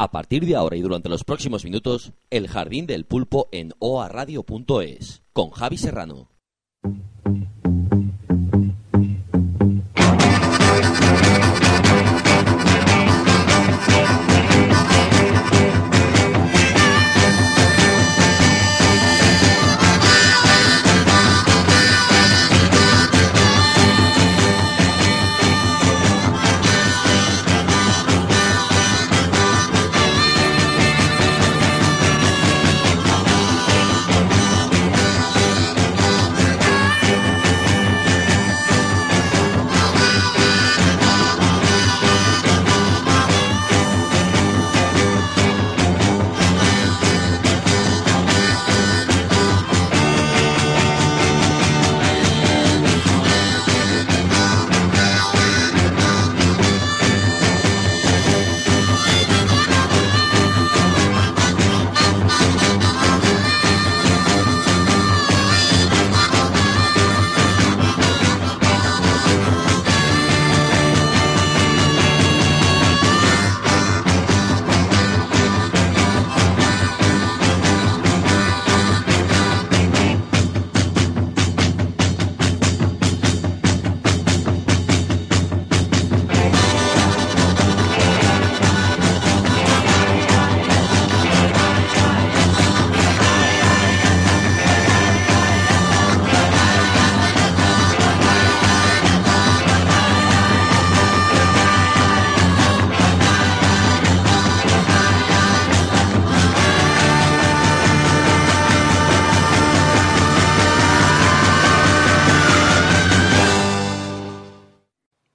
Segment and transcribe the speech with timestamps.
[0.00, 5.22] A partir de ahora y durante los próximos minutos, El Jardín del Pulpo en oaradio.es,
[5.34, 6.30] con Javi Serrano.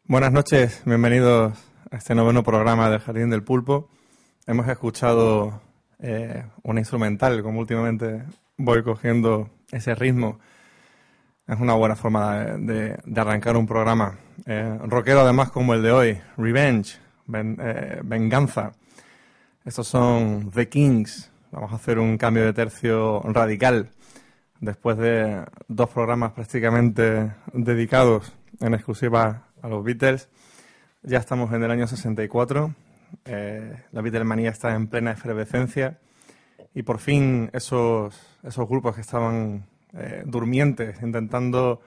[0.07, 1.57] Buenas noches, bienvenidos
[1.89, 3.89] a este noveno programa del Jardín del Pulpo.
[4.45, 5.63] Hemos escuchado
[5.97, 8.23] eh, una instrumental, como últimamente
[8.55, 10.37] voy cogiendo ese ritmo.
[11.47, 14.19] Es una buena forma de, arrancar un programa.
[14.45, 16.99] Eh, rockero además como el de hoy, Revenge,
[17.33, 18.73] eh, Venganza.
[19.65, 21.31] Estos son The Kings.
[21.51, 23.89] Vamos a hacer un cambio de tercio radical
[24.59, 30.29] después de dos programas prácticamente dedicados en exclusiva a los Beatles.
[31.01, 32.73] Ya estamos en el año 64,
[33.25, 35.99] eh, la Beatlemanía está en plena efervescencia
[36.73, 41.81] y por fin esos, esos grupos que estaban eh, durmientes, intentando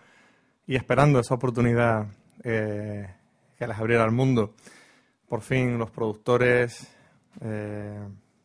[0.66, 2.06] y esperando esa oportunidad
[2.42, 3.08] eh,
[3.56, 4.54] que les abriera al mundo,
[5.28, 6.94] por fin los productores,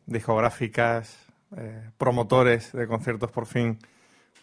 [0.06, 1.18] discográficas,
[1.98, 3.78] promotores de conciertos, por fin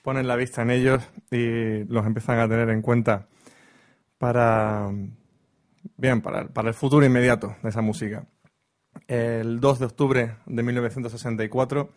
[0.02, 3.28] ponen la vista en ellos y los empiezan a tener en cuenta
[4.22, 4.92] para,
[5.98, 8.28] bien, para, para el futuro inmediato de esa música.
[9.08, 11.90] El 2 de octubre de 1964,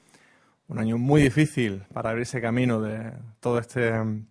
[0.69, 4.27] un año muy difícil para abrirse camino de todo este mm,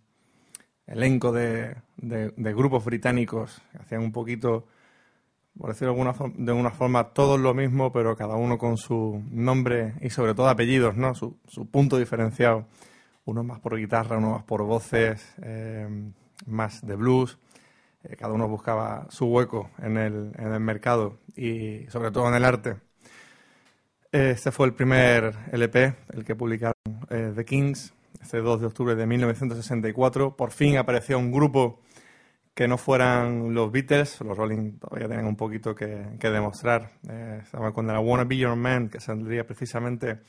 [0.88, 4.66] elenco de, de, grupos británicos que hacían un poquito,
[5.56, 10.10] por decirlo de alguna, forma, todos lo mismo, pero cada uno con su nombre y
[10.10, 11.14] sobre todo apellidos, ¿no?
[11.14, 12.66] su, su punto diferenciado.
[13.24, 16.10] Uno más por guitarra, uno más por voces, eh,
[16.44, 17.38] más de blues.
[18.04, 22.34] Eh, cada uno buscaba su hueco en el, en el mercado y sobre todo en
[22.34, 22.76] el arte.
[24.12, 26.74] Este fue el primer LP, el que publicaron
[27.10, 27.92] eh, The Kings,
[28.22, 30.36] este 2 de octubre de 1964.
[30.36, 31.80] Por fin apareció un grupo
[32.54, 36.92] que no fueran los Beatles, los Rolling todavía tenían un poquito que, demostrar.
[37.08, 40.20] Eh, estaba con la Wanna Be Your Man, que saldría precisamente,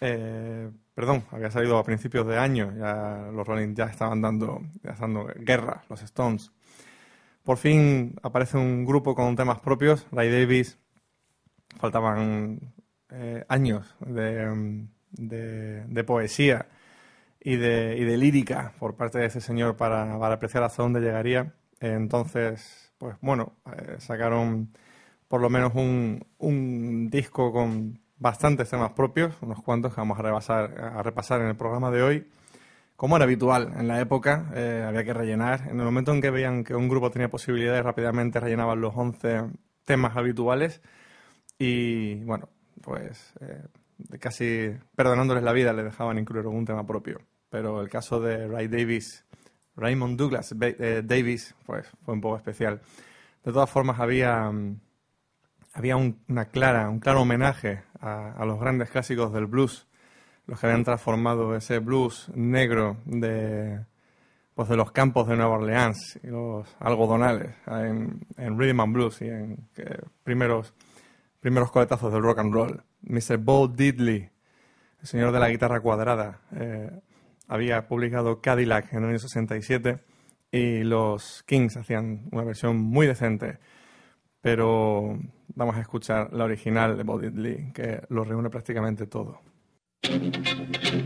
[0.00, 5.84] perdón, había salido a principios de año, ya los Rolling ya estaban dando, dando guerra,
[5.88, 6.50] los Stones.
[7.46, 10.80] Por fin aparece un grupo con temas propios, Ray Davis.
[11.78, 12.74] Faltaban
[13.08, 14.88] eh, años de,
[16.04, 16.66] poesía
[17.38, 21.54] y de, lírica por parte de ese señor para, apreciar hasta dónde llegaría.
[21.78, 24.72] Entonces, pues bueno, eh, sacaron
[25.28, 30.18] por lo menos un, disco con bastantes temas propios, unos cuantos que vamos
[30.50, 32.26] a, a repasar en el programa de hoy
[32.96, 35.68] como era habitual en la época, eh, había que rellenar.
[35.68, 39.50] En el momento en que veían que un grupo tenía posibilidades, rápidamente rellenaban los 11
[39.84, 40.80] temas habituales
[41.58, 42.48] y, bueno,
[42.82, 43.66] pues eh,
[44.18, 47.20] casi perdonándoles la vida le dejaban incluir algún tema propio.
[47.50, 49.24] Pero el caso de Ray Davis,
[49.76, 52.80] Raymond Douglas eh, Davis, pues fue un poco especial.
[53.44, 54.50] De todas formas, había,
[55.74, 59.85] había una clara, un claro homenaje a los grandes clásicos del blues
[60.46, 63.80] los que habían transformado ese blues negro de,
[64.54, 69.28] pues de los campos de Nueva Orleans y los algodonales en, Rhythm and Blues y
[69.28, 69.68] en
[70.22, 70.72] primeros,
[71.40, 72.82] primeros coletazos del rock and roll.
[73.02, 73.38] Mr.
[73.38, 74.30] Bo Diddley,
[75.00, 76.90] el señor de la guitarra cuadrada, eh,
[77.48, 79.98] había publicado Cadillac en el año 67
[80.50, 83.58] y los Kings hacían una versión muy decente.
[84.40, 85.18] Pero
[85.54, 89.40] vamos a escuchar la original de Bo Diddley, que lo reúne prácticamente todo.
[90.08, 91.05] Thank you.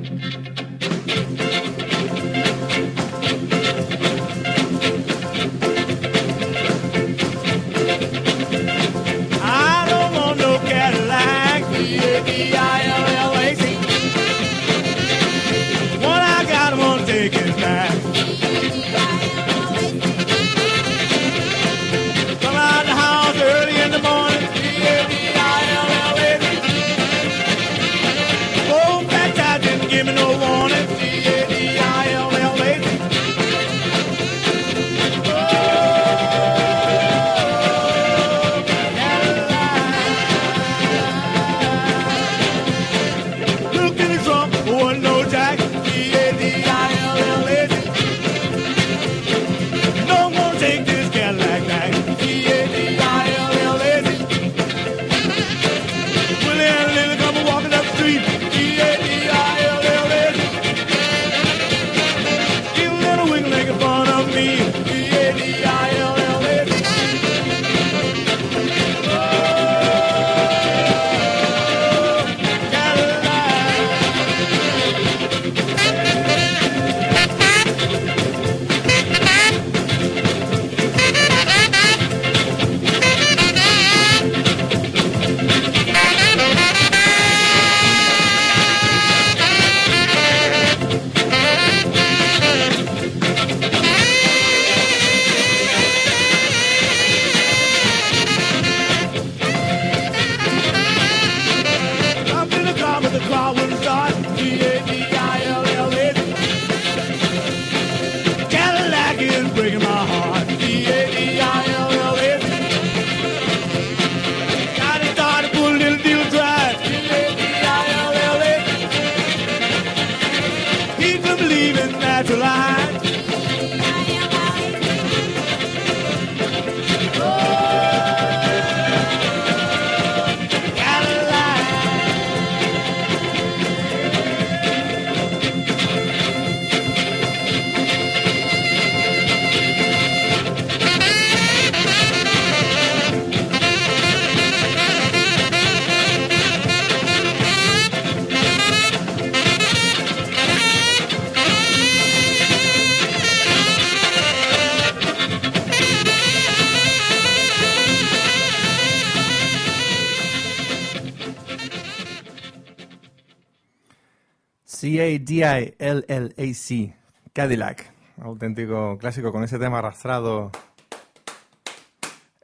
[165.19, 166.95] C-A-D-I-L-L-A-C,
[167.33, 170.53] Cadillac, auténtico clásico con ese tema arrastrado.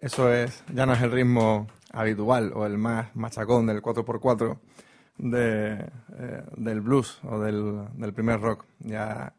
[0.00, 4.58] Eso es, ya no es el ritmo habitual o el más machacón del 4x4
[5.18, 5.74] de,
[6.18, 8.64] eh, del blues o del, del primer rock.
[8.80, 9.32] Ya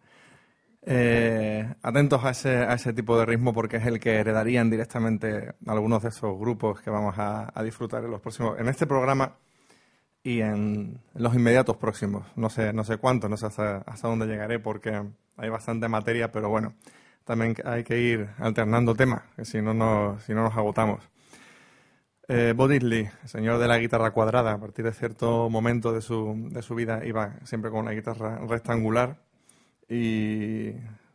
[0.83, 5.53] eh, atentos a ese, a ese tipo de ritmo porque es el que heredarían directamente
[5.65, 9.35] algunos de esos grupos que vamos a, a disfrutar en los próximos, en este programa
[10.23, 12.25] y en los inmediatos próximos.
[12.36, 15.03] No sé, no sé cuánto, no sé hasta, hasta dónde llegaré porque
[15.38, 16.74] hay bastante materia, pero bueno,
[17.24, 21.03] también hay que ir alternando temas, que si no nos, si no nos agotamos.
[22.29, 26.50] Eh, Bo Diddley, señor de la guitarra cuadrada, a partir de cierto momento de su,
[26.50, 29.21] de su vida iba siempre con una guitarra rectangular
[29.88, 30.74] y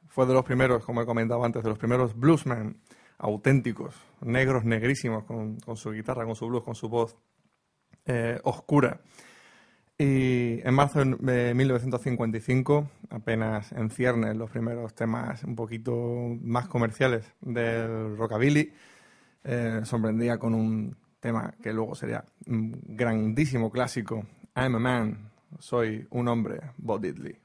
[0.09, 2.80] fue de los primeros, como he comentado antes, de los primeros bluesmen
[3.18, 7.16] auténticos, negros, negrísimos, con, con su guitarra, con su blues, con su voz
[8.06, 9.00] eh, oscura.
[9.99, 17.25] Y en marzo de 1955, apenas en ciernes los primeros temas un poquito más comerciales
[17.40, 18.73] del rockabilly,
[19.44, 26.06] eh, sorprendía con un tema que luego sería un grandísimo clásico, I'm a Man, soy
[26.11, 27.41] un hombre, Bo Diddley.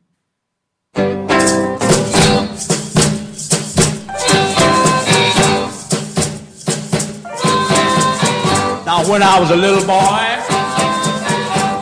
[8.88, 10.15] Now, when I was a little boy,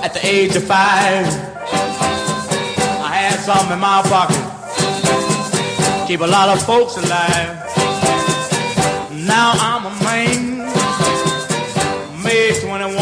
[0.03, 1.27] at the age of five,
[2.99, 4.41] I had something in my pocket.
[6.07, 7.61] Keep a lot of folks alive.
[9.11, 10.65] Now I'm a man,
[12.23, 12.97] May 21.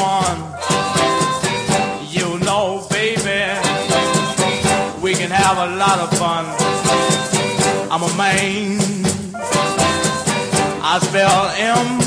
[2.11, 3.55] You know, baby,
[5.01, 6.43] we can have a lot of fun.
[7.89, 8.81] I'm a man.
[10.83, 12.02] I spell M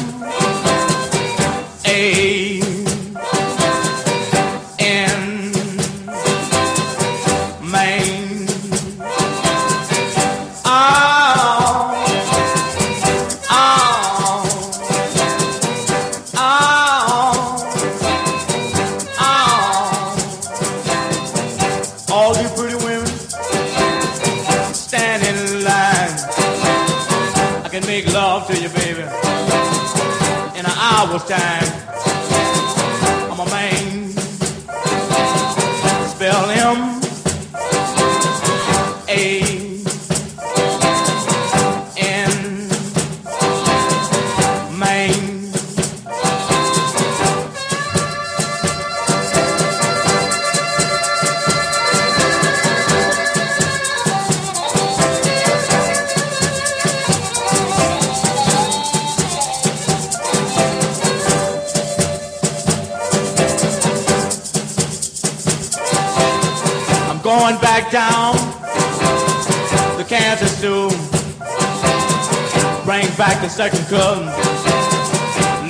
[73.46, 74.26] the second cousin,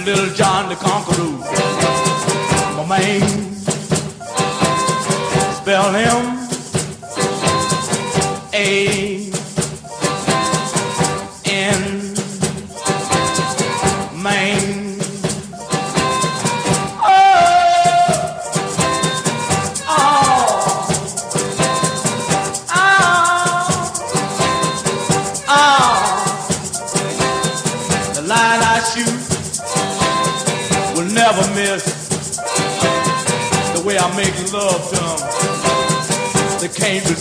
[0.07, 1.37] Little John the Conqueror.
[2.75, 3.53] My man,
[5.61, 6.39] spell him
[8.55, 8.96] A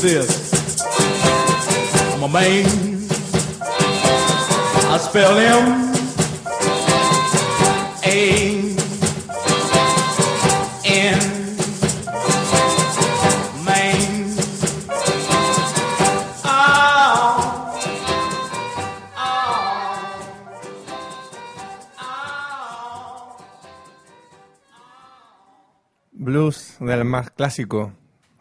[0.06, 0.86] resist.
[2.14, 2.66] I'm a man.
[4.94, 5.86] I spell A.
[26.18, 27.92] Blues del más clásico,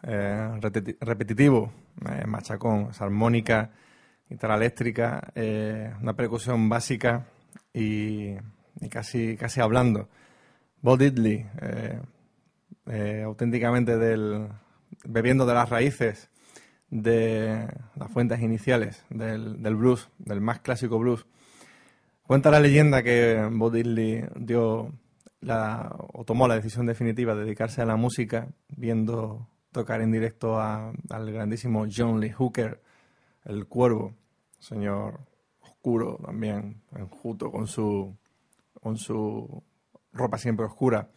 [0.07, 1.73] eh, repeti- repetitivo,
[2.07, 3.71] eh, machacón, esa armónica,
[4.29, 7.27] guitarra eléctrica, eh, una percusión básica
[7.73, 8.35] y,
[8.91, 10.09] casi, casi hablando.
[10.83, 11.47] Bo Diddley,
[13.25, 14.49] auténticamente del,
[15.05, 16.29] bebiendo de las raíces
[16.91, 21.27] de las fuentes iniciales del, blues, del más clásico blues.
[22.23, 24.93] Cuenta la leyenda que Bo Diddley dio
[26.13, 30.93] o tomó la decisión definitiva de dedicarse a la música viendo tocar en directo a-
[31.11, 32.81] al grandísimo John Lee Hooker,
[33.45, 34.15] el cuervo,
[34.59, 35.21] señor
[35.61, 38.17] oscuro también, enjuto con su,
[38.81, 39.63] con su
[40.13, 41.11] ropa siempre oscura.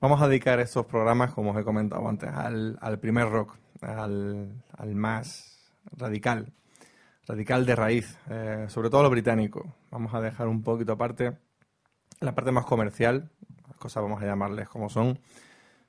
[0.00, 4.64] Vamos a dedicar estos programas, como os he comentado antes, al, al primer rock, al,
[4.76, 6.52] al más radical,
[7.26, 9.74] radical de raíz, eh, sobre todo lo británico.
[9.90, 11.36] Vamos a dejar un poquito aparte
[12.20, 13.30] la parte más comercial,
[13.68, 15.18] las cosas vamos a llamarles como son,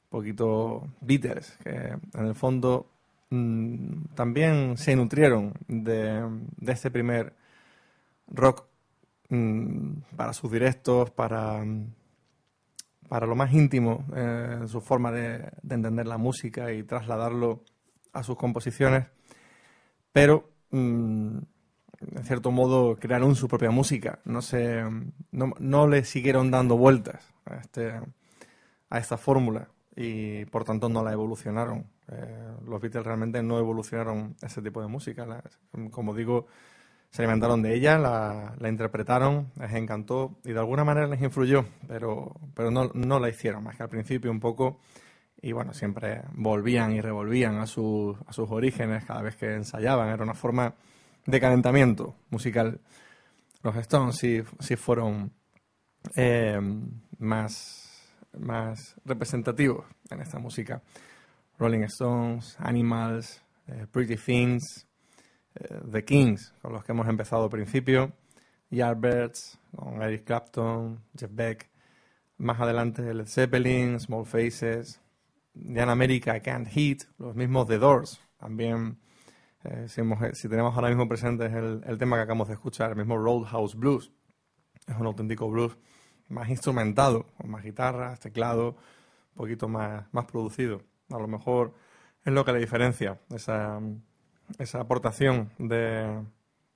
[0.09, 2.89] poquito bitters, que en el fondo
[3.29, 6.21] mm, también se nutrieron de,
[6.57, 7.33] de este primer
[8.27, 8.65] rock
[9.29, 11.63] mm, para sus directos, para,
[13.07, 17.63] para lo más íntimo, eh, su forma de, de entender la música y trasladarlo
[18.11, 19.05] a sus composiciones,
[20.11, 21.37] pero mm,
[22.15, 24.83] en cierto modo crearon su propia música, no se,
[25.31, 27.93] no, no le siguieron dando vueltas a, este,
[28.89, 31.85] a esta fórmula y por tanto no la evolucionaron.
[32.11, 35.25] Eh, los Beatles realmente no evolucionaron ese tipo de música.
[35.25, 35.43] La-
[35.91, 36.47] como digo,
[37.09, 41.65] se alimentaron de ella, la, la interpretaron, les encantó y de alguna manera les influyó,
[41.87, 44.79] pero, pero no, no la hicieron más que al principio un poco.
[45.41, 50.09] Y bueno, siempre volvían y revolvían a, sus a sus orígenes cada vez que ensayaban.
[50.09, 50.73] Era una forma
[51.25, 52.81] de calentamiento musical.
[53.63, 55.31] Los Stones sí, sí fueron
[56.15, 56.59] eh,
[57.19, 57.78] más,
[58.37, 60.81] más representativos en esta música.
[61.57, 64.87] Rolling Stones, Animals, eh, Pretty Things,
[65.55, 68.13] eh, The Kings, con los que hemos empezado al principio,
[68.69, 71.69] Yardbirds, con Eric Clapton, Jeff Beck,
[72.37, 75.01] más adelante Led Zeppelin, Small Faces,
[75.53, 78.97] Jan America, Can't Hit, los mismos The Doors, también.
[79.65, 83.17] Eh, si, tenemos ahora mismo presentes el, el tema que acabamos de escuchar, el mismo
[83.17, 84.13] Roadhouse Blues,
[84.87, 85.77] es un auténtico blues
[86.29, 90.81] más instrumentado, con más guitarras, teclado, un poquito más, más producido.
[91.09, 91.73] A lo mejor
[92.23, 93.79] es lo que le diferencia, esa,
[94.57, 96.23] esa aportación de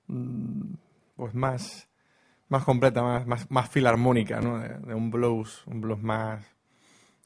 [0.08, 0.74] mm,
[1.16, 1.88] pues más,
[2.48, 4.58] más completa, más, más, más filarmónica, ¿no?
[4.58, 6.44] de, un blues, un blues más,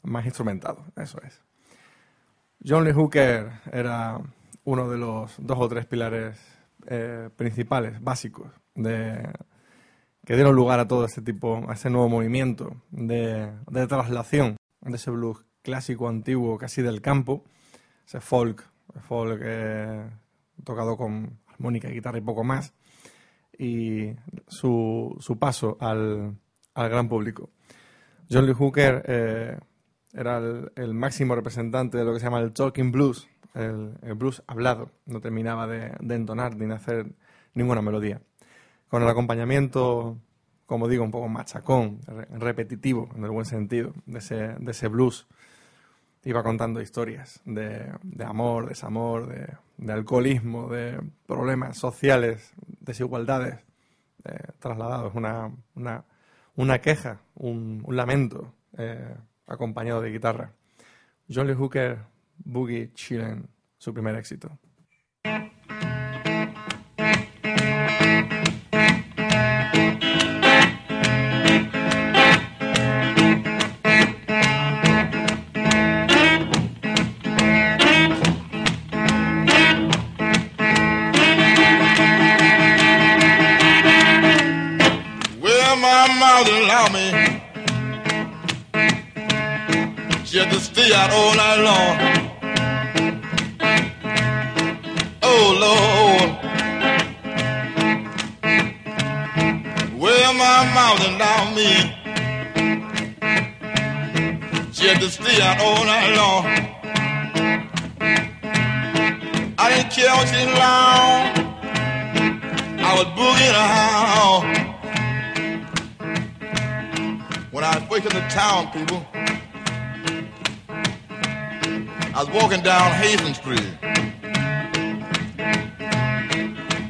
[0.02, 1.42] más instrumentado, eso es.
[2.64, 4.20] John Lee Hooker era
[4.64, 6.38] uno de los dos o tres pilares
[6.87, 9.23] eh, principales, básicos, de,
[10.28, 14.94] que dieron lugar a todo este tipo, a ese nuevo movimiento de, de traslación de
[14.94, 17.44] ese blues clásico, antiguo, casi del campo,
[18.06, 18.62] ese folk,
[19.00, 20.04] folk eh,
[20.64, 22.75] tocado con armónica, guitarra y poco más,
[23.58, 24.11] y
[24.47, 26.37] su, su paso al,
[26.75, 27.49] al gran público.
[28.30, 29.58] John Lee Hooker eh,
[30.12, 30.42] era
[30.76, 34.90] el, máximo representante de lo que se llama el talking blues, el, el blues hablado.
[35.06, 37.14] No terminaba de, de entonar ni de hacer
[37.54, 38.20] ninguna melodía.
[38.88, 40.16] Con el acompañamiento,
[40.66, 44.88] como digo, un poco machacón, re- repetitivo, en el buen sentido, de ese, de ese
[44.88, 45.26] blues.
[46.25, 53.61] Iba contando historias de, de amor, desamor, de, de alcoholismo, de problemas sociales, desigualdades
[54.25, 59.14] eh, trasladados, una, queja, un, un lamento eh,
[59.47, 60.52] acompañado de guitarra.
[61.33, 61.99] John Lee Hooker,
[62.38, 63.47] Boogie Chillin',
[63.78, 64.50] su primer éxito.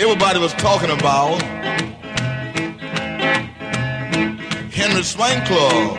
[0.00, 1.42] Everybody was talking about
[4.72, 5.98] Henry Swain Club.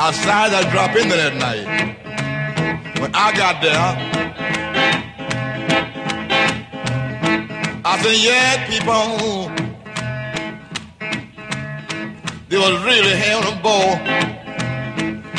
[0.00, 1.66] I dropped in there that night.
[3.00, 3.78] When I got there,
[7.84, 9.50] I said, yeah, people,
[12.48, 13.98] they was really having a ball.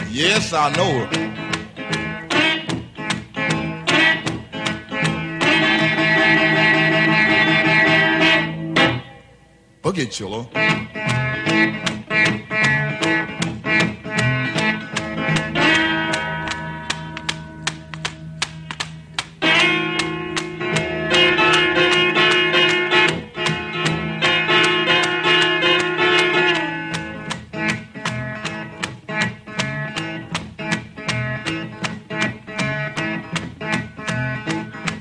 [0.10, 1.29] Yes, I know it.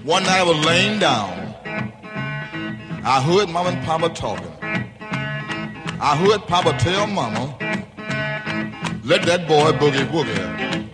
[0.04, 1.30] One night I was laying down.
[3.04, 4.57] I heard mom and Papa talking.
[6.10, 7.54] I heard Papa tell Mama,
[9.04, 10.88] let that boy boogie woogie.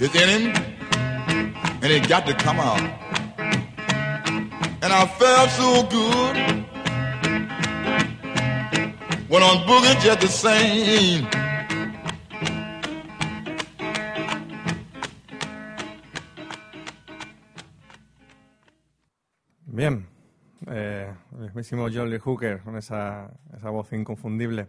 [0.00, 0.52] It's in him,
[1.82, 2.80] and it got to come out.
[4.82, 6.36] And I felt so good.
[9.28, 11.39] Went on boogie just the same.
[21.76, 24.68] Mismísimo John Hooker con esa, esa voz inconfundible.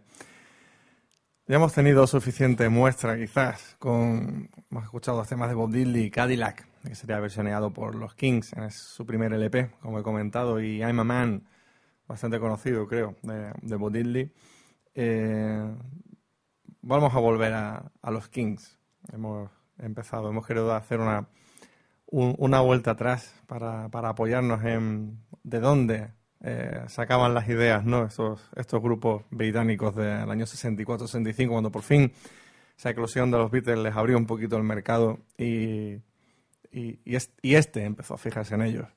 [1.48, 4.50] Ya hemos tenido suficiente muestra, quizás, con.
[4.70, 8.70] Hemos escuchado los temas de Bob y Cadillac, que sería versioneado por los Kings en
[8.72, 11.44] su primer LP, como he comentado, y I'm a Man,
[12.08, 14.32] bastante conocido, creo, de, de.
[14.94, 15.76] Eh,
[16.82, 18.78] vamos a volver a, a los Kings.
[19.12, 21.28] Hemos empezado, hemos querido hacer una,
[22.06, 28.06] un- una vuelta atrás para, para apoyarnos en de dónde eh, sacaban las ideas, ¿no?
[28.06, 32.12] Estos, estos grupos británicos del año 64-65, cuando por fin
[32.78, 35.94] esa eclosión de los Beatles les abrió un poquito el mercado y,
[36.72, 38.88] y, y es- y este empezó a fijarse en ellos.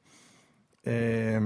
[0.85, 1.39] Eh,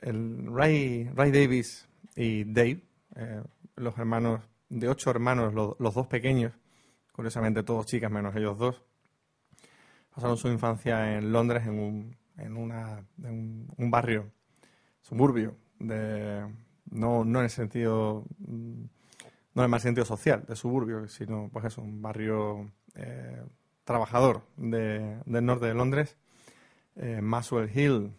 [0.00, 2.82] el Ray, Ray Davis y Dave,
[3.16, 3.42] eh,
[3.76, 6.52] los hermanos, de ocho hermanos, los, dos pequeños,
[7.12, 8.82] curiosamente todos chicas menos ellos dos,
[10.14, 14.30] pasaron su infancia en Londres, en un, en una, un barrio
[15.02, 16.46] suburbio, de,
[16.90, 18.82] no, no en el sentido, mm,
[19.54, 23.42] no en el más sentido social de suburbio, sino pues eso, un barrio eh,
[23.84, 26.16] trabajador de- del norte de Londres,
[26.96, 28.12] eh, Maxwell Hill.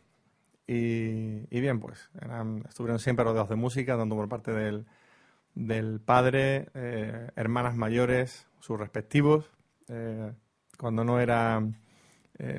[0.67, 4.85] Y, y bien, pues eran, estuvieron siempre rodeados de música, tanto por parte del,
[5.55, 9.49] del padre, eh, hermanas mayores, sus respectivos,
[9.89, 10.31] eh,
[10.77, 11.61] cuando no era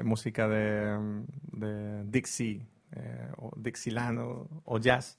[0.04, 5.18] música de Dixie eh, o Dixieland o, jazz,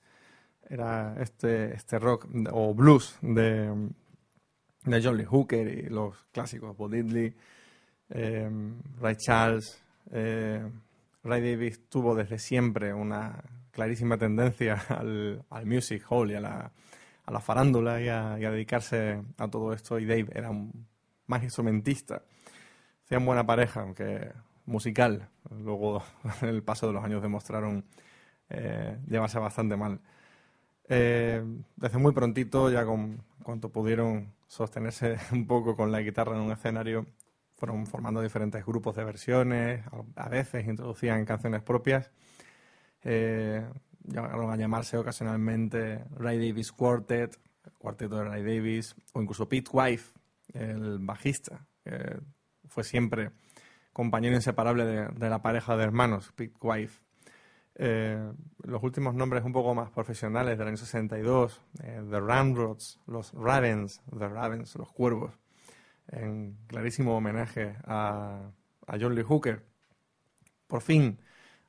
[0.68, 3.90] era este, este rock o blues de,
[4.84, 7.34] de John Lee Hooker y los clásicos, Bo Diddley,
[8.10, 8.50] eh,
[9.00, 10.64] Ray Charles, eh,
[11.22, 16.72] Ray Davis tuvo desde siempre una clarísima tendencia al, al music hall y a la,
[17.26, 19.98] a la farándula y a, y a dedicarse a todo esto.
[19.98, 20.86] Y Dave era un,
[21.26, 22.22] más instrumentista.
[23.04, 24.32] Hacían buena pareja, aunque
[24.66, 25.28] musical.
[25.50, 26.02] Luego,
[26.42, 27.84] en el paso de los años, demostraron
[28.48, 30.00] eh, llevarse bastante mal.
[30.88, 31.42] Eh,
[31.76, 36.52] desde muy prontito, ya con cuanto pudieron sostenerse un poco con la guitarra en un
[36.52, 37.06] escenario,
[37.56, 39.82] fueron formando diferentes grupos de versiones,
[40.14, 42.10] a veces introducían canciones propias.
[43.02, 43.64] Eh,
[44.06, 49.70] llegaron a llamarse ocasionalmente Ray Davis Quartet, el cuarteto de Ray Davis, o incluso Pete
[49.72, 50.12] Wife,
[50.52, 52.18] el bajista, que
[52.68, 53.30] fue siempre
[53.96, 57.00] compañero inseparable de, de la pareja de hermanos, Pete Wife.
[57.76, 58.30] Eh,
[58.64, 64.02] los últimos nombres un poco más profesionales del año 62, eh, The Ramrods, los Ravens,
[64.18, 65.38] The Ravens, los Cuervos,
[66.08, 68.50] en clarísimo homenaje a,
[68.86, 69.64] a John Lee Hooker.
[70.66, 71.18] Por fin,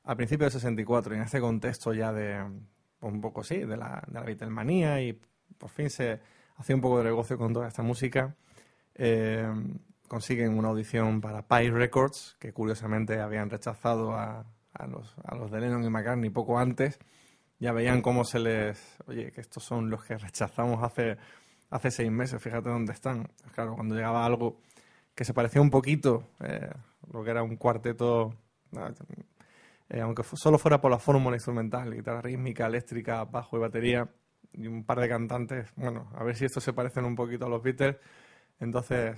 [0.04, 2.44] a principios del 64, en este contexto ya de,
[3.00, 5.18] un poco sí, de la, de la Beatlemanía y
[5.56, 6.20] por fin se
[6.58, 8.36] hacía un poco de negocio con toda esta música,
[8.96, 9.50] eh,
[10.08, 15.50] consiguen una audición para Pie Records, que curiosamente habían rechazado a, a los, a los
[15.50, 16.98] de Lennon y McCartney poco antes,
[17.58, 21.16] ya veían cómo se les, oye, que estos son los que rechazamos hace,
[21.70, 23.28] hace seis meses, fíjate dónde están.
[23.42, 24.60] Pues claro, cuando llegaba algo
[25.14, 26.70] que se parecía un poquito, eh,
[27.12, 28.32] lo que era un cuarteto,
[29.88, 34.08] eh, aunque solo fuera por la fórmula instrumental, guitarra rítmica, eléctrica, bajo y batería,
[34.52, 37.48] y un par de cantantes, bueno, a ver si estos se parecen un poquito a
[37.48, 37.96] los Beatles.
[38.60, 39.16] Entonces,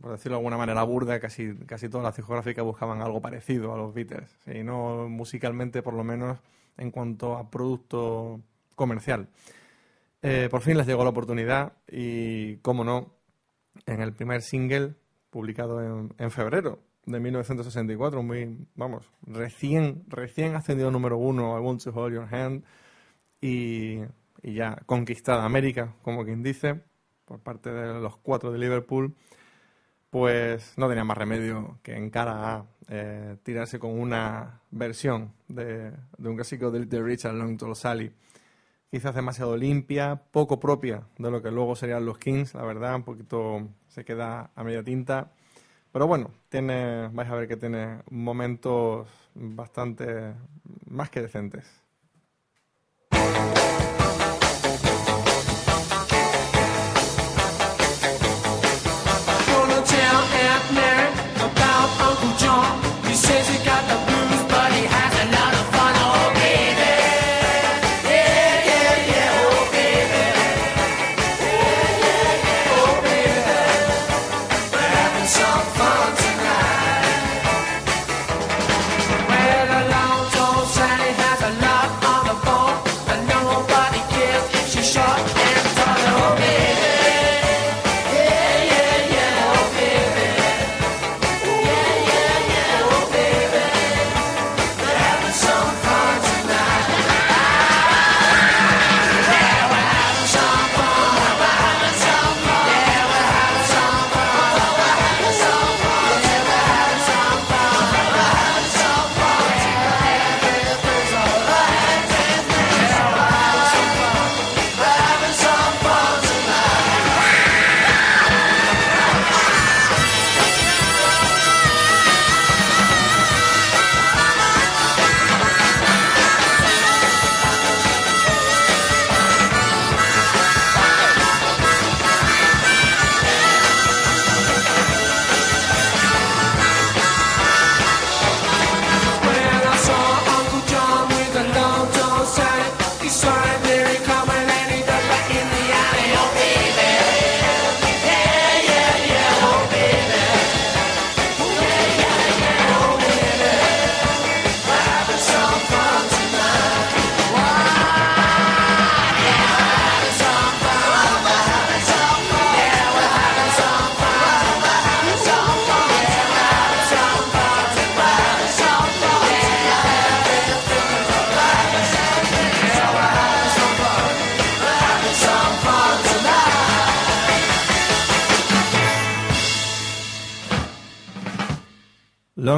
[0.00, 3.76] por decirlo de alguna manera burda, casi, casi todas las discográficas buscaban algo parecido a
[3.76, 6.38] los Beatles, y no musicalmente por lo menos
[6.76, 8.40] en cuanto a producto
[8.74, 9.28] comercial.
[10.22, 13.14] Eh, por fin les llegó la oportunidad y, cómo no,
[13.86, 14.94] en el primer single
[15.30, 21.82] publicado en, en febrero de 1964, muy, vamos, recién, recién ascendido número uno, I Want
[21.82, 22.64] to Hold Your Hand,
[23.40, 24.00] y
[24.42, 26.82] ya conquistada América, como quien dice,
[27.30, 29.14] por parte de los cuatro de Liverpool,
[30.10, 35.92] pues no tenía más remedio que en cara a eh, tirarse con una versión de,
[36.18, 38.10] un clásico de, Richard Longton Sally.
[38.90, 43.04] Quizás demasiado limpia, poco propia de lo que luego serían los Kings, la verdad, un
[43.04, 45.30] poquito se queda a media tinta.
[45.92, 50.34] Pero bueno, tiene, vais a ver que tiene momentos bastante
[50.86, 51.84] más que decentes.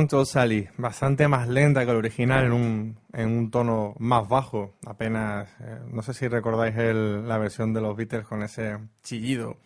[0.03, 4.29] Long Tall Sally, bastante más lenta que el original en un, en un tono más
[4.29, 8.79] bajo, apenas, eh, no sé si recordáis el- la versión de los Beatles con ese
[9.05, 9.59] chillido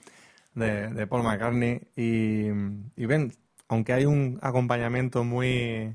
[0.54, 2.48] de, de Paul McCartney y,
[2.96, 3.32] y ven,
[3.68, 5.94] aunque hay un acompañamiento muy,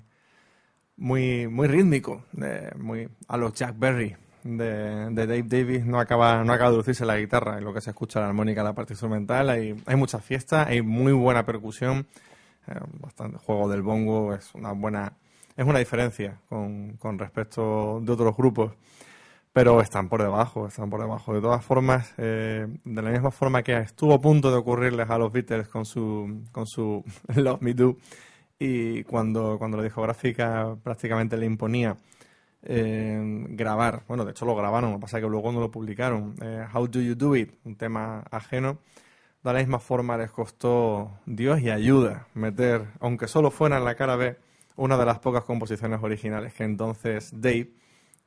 [0.97, 5.86] muy, muy rítmico, de- muy a los Jack Berry de, de Dave Davis.
[5.86, 8.63] No acaba, no acaba de lucirse la guitarra, en lo que se escucha la armónica,
[8.63, 9.51] la parte instrumental.
[9.51, 12.08] Hay, hay mucha fiesta, hay muy buena percusión,
[13.00, 15.14] bastante juego del bongo, es una buena,
[15.56, 18.72] es una diferencia con, con respecto de otros grupos
[19.54, 21.34] pero están por debajo, están por debajo.
[21.34, 25.18] De todas formas, eh, de la misma forma que estuvo a punto de ocurrirles a
[25.18, 27.04] los Beatles con su, con su
[27.36, 27.98] Love Me Do,
[28.60, 31.98] y cuando, cuando la discográfica prácticamente le imponía
[32.64, 35.72] eh, grabar, bueno, de hecho lo grabaron, lo que pasa es que luego no lo
[35.72, 38.78] publicaron, eh, How Do You Do It, un tema ajeno,
[39.43, 43.95] de la misma forma les costó Dios y ayuda meter, aunque solo fuera en la
[43.95, 44.38] cara B,
[44.75, 47.71] una de las pocas composiciones originales que entonces Dave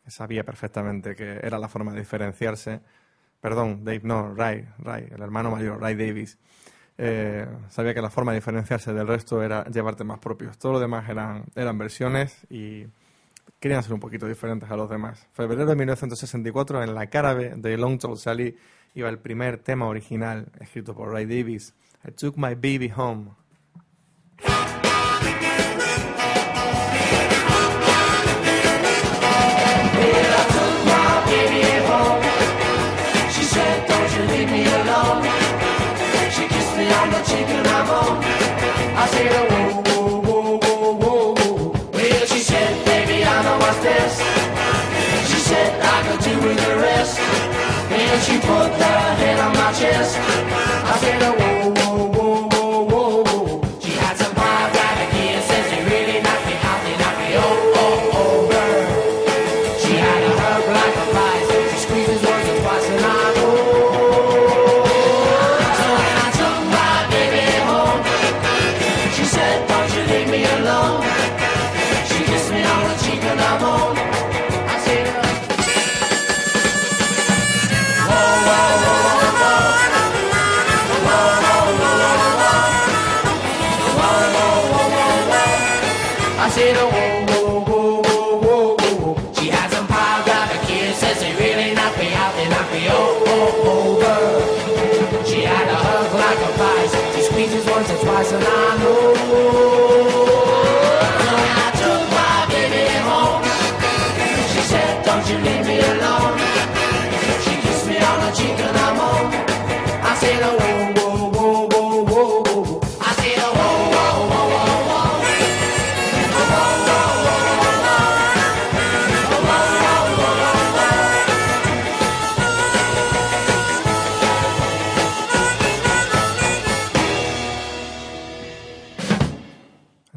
[0.06, 2.80] sabía perfectamente que era la forma de diferenciarse.
[3.40, 6.38] Perdón, Dave, no, Ray, Ray, el hermano mayor, Ray Davis.
[6.96, 10.58] eh, sabía que la forma de diferenciarse del resto era llevar temas propios.
[10.58, 12.86] Todo lo demás eran, eran versiones y
[13.58, 15.26] querían ser un poquito diferentes a los demás.
[15.32, 18.56] Febrero de 1964, en la cara B de Long Tall Sally,
[18.94, 21.74] iba el primer tema original escrito por Ray Davis,
[22.06, 23.32] I Took My Baby Home.
[48.24, 50.63] She put her head.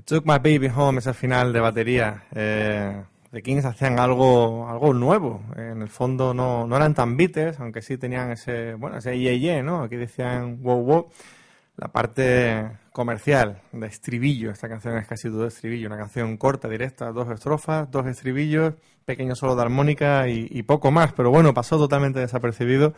[0.07, 2.23] Took My Baby Home, ese final de batería.
[2.33, 5.41] Eh, The Kings hacían algo, algo nuevo.
[5.57, 9.37] En el fondo no, no eran tan Beatles, aunque sí tenían ese, bueno, ese ye,
[9.37, 9.83] ye, ¿no?
[9.83, 11.09] Aquí decían wow, wow.
[11.75, 14.49] La parte comercial de estribillo.
[14.49, 15.87] Esta canción es casi todo estribillo.
[15.87, 21.11] Una canción corta, directa, dos estrofas, dos estribillos, pequeño solo de armónica y poco más.
[21.11, 22.93] Pero bueno, pasó totalmente desapercibido.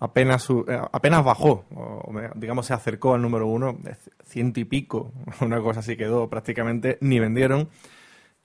[0.00, 3.78] Apenas, eh, apenas bajó, o digamos se acercó al número uno,
[4.24, 7.68] ciento y pico, una cosa así quedó, prácticamente ni vendieron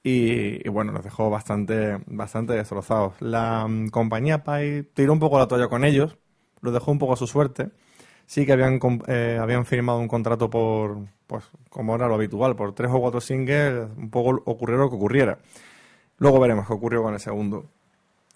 [0.03, 3.13] y, bueno, nos dejó bastante, bastante destrozados.
[3.21, 6.17] La mm, compañía Pai tiró un poco la toalla con ellos,
[6.62, 7.69] los dejó un poco a su suerte.
[8.25, 12.73] Sí que habían, eh, habían firmado un contrato por, pues como era lo habitual, por
[12.73, 15.39] tres o cuatro singles, un poco ocurriera lo que ocurriera.
[16.17, 17.65] Luego veremos qué ocurrió con el segundo.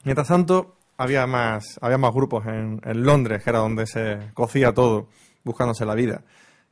[0.03, 4.73] Mientras tanto, había más, había más grupos en, en Londres, que era donde se cocía
[4.73, 5.09] todo,
[5.43, 6.23] buscándose la vida,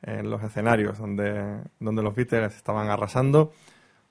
[0.02, 3.52] en los escenarios donde, donde los Beatles estaban arrasando.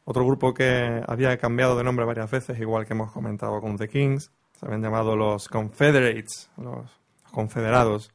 [0.03, 3.87] Otro grupo que había cambiado de nombre varias veces, igual que hemos comentado con The
[3.87, 8.11] Kings, se habían llamado los Confederates, los, Confederados.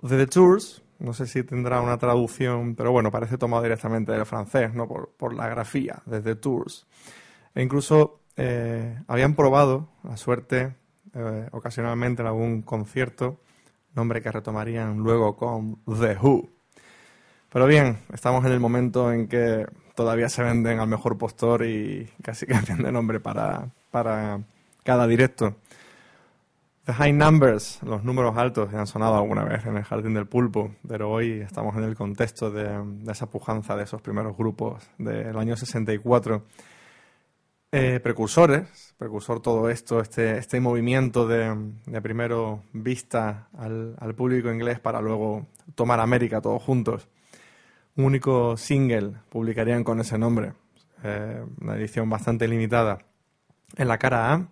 [0.00, 4.26] The, The Tours, no sé si tendrá una traducción, pero bueno, parece tomado directamente del
[4.26, 4.88] francés, ¿no?
[4.88, 6.86] Por, por la grafía, de The Tours.
[7.54, 10.74] E incluso eh, habían probado la suerte
[11.14, 13.40] eh, ocasionalmente en algún concierto,
[13.94, 16.48] nombre que retomarían luego con The Who.
[17.52, 22.10] Pero bien, estamos en el momento en que todavía se venden al mejor postor y
[22.22, 24.40] casi cambian de nombre para, para
[24.82, 25.56] cada directo.
[26.84, 30.26] The High Numbers, los números altos, ya han sonado alguna vez en el Jardín del
[30.26, 34.82] Pulpo, pero hoy estamos en el contexto de, de esa pujanza de esos primeros grupos
[34.98, 36.42] del año 64
[37.76, 41.54] eh, precursores, precursor todo esto, este, este movimiento de,
[41.86, 47.08] de primero vista al, al público inglés para luego tomar América todos juntos.
[47.96, 50.52] Un único single publicarían con ese nombre.
[51.04, 52.98] eh, una edición bastante limitada.
[53.76, 54.48] En la cara A,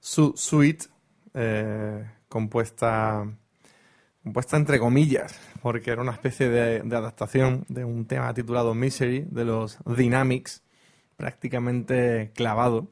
[0.00, 0.86] su suite,
[1.34, 3.24] eh, compuesta,
[4.22, 9.26] compuesta entre comillas, porque era una especie de, de adaptación de un tema titulado Misery
[9.30, 10.61] de los Dynamics,
[11.22, 12.88] prácticamente clavado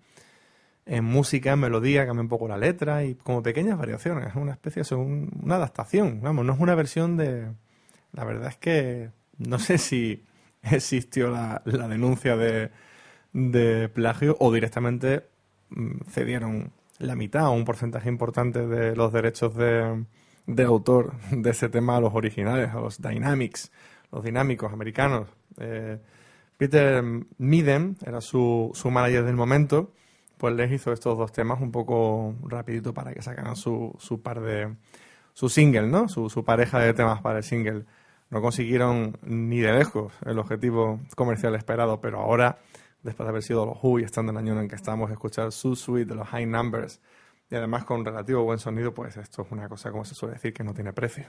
[0.86, 4.28] en música, en melodía, cambia un poco la letra y como pequeñas variaciones.
[4.28, 7.48] Es una especie, es un- una adaptación, vamos, no es una versión de...
[8.12, 10.24] La verdad es que no sé si
[10.62, 12.70] existió la, denuncia de,
[13.32, 15.26] de plagio o directamente
[15.70, 20.04] mm, cedieron la mitad o un porcentaje importante de los derechos de,
[20.46, 23.72] de autor de ese tema a los originales, a los Dynamics,
[24.12, 25.26] los dinámicos americanos.
[25.58, 25.98] Eh,
[26.61, 27.03] Peter
[27.38, 29.94] Midden era su, su manager del momento,
[30.37, 34.42] pues les hizo estos dos temas un poco rapidito para que sacaran su, su par
[34.42, 34.77] de
[35.33, 36.07] su single, ¿no?
[36.11, 37.87] Su, su pareja de temas para el single.
[38.29, 42.59] No consiguieron ni de lejos el objetivo comercial esperado, pero ahora,
[43.03, 45.53] después de haber sido los Who y estando en el año en que estamos, escuchar
[45.53, 47.01] su suite de los High Numbers
[47.51, 50.53] y además con relativo buen sonido, pues esto es una cosa, como se suele decir,
[50.53, 51.25] que no tiene precio.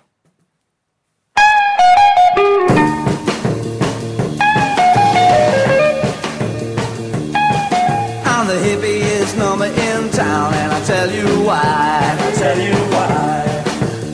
[8.52, 11.64] The hippiest number in town, and I tell you why.
[11.64, 13.64] I tell you why.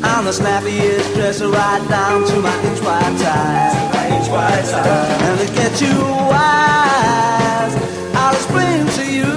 [0.04, 3.90] I'm the snappiest dresser right down to my inch wide tie.
[3.94, 5.18] My inch wide tie.
[5.26, 5.98] And to get you
[6.34, 7.74] wise,
[8.20, 9.34] I'll explain to you.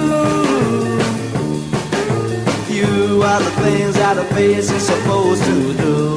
[2.77, 6.15] You are the things that a face is supposed to do.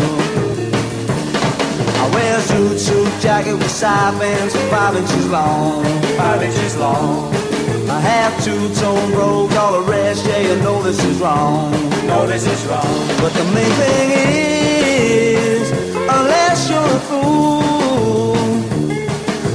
[2.02, 5.84] I wear a suit, suit jacket with side bands five inches long.
[6.18, 7.53] Five inches long.
[7.88, 11.70] I have two-tone brogues, all the rest, yeah, you know this is wrong.
[12.06, 12.82] No, this is wrong.
[13.20, 18.36] But the main thing is, unless you're a fool,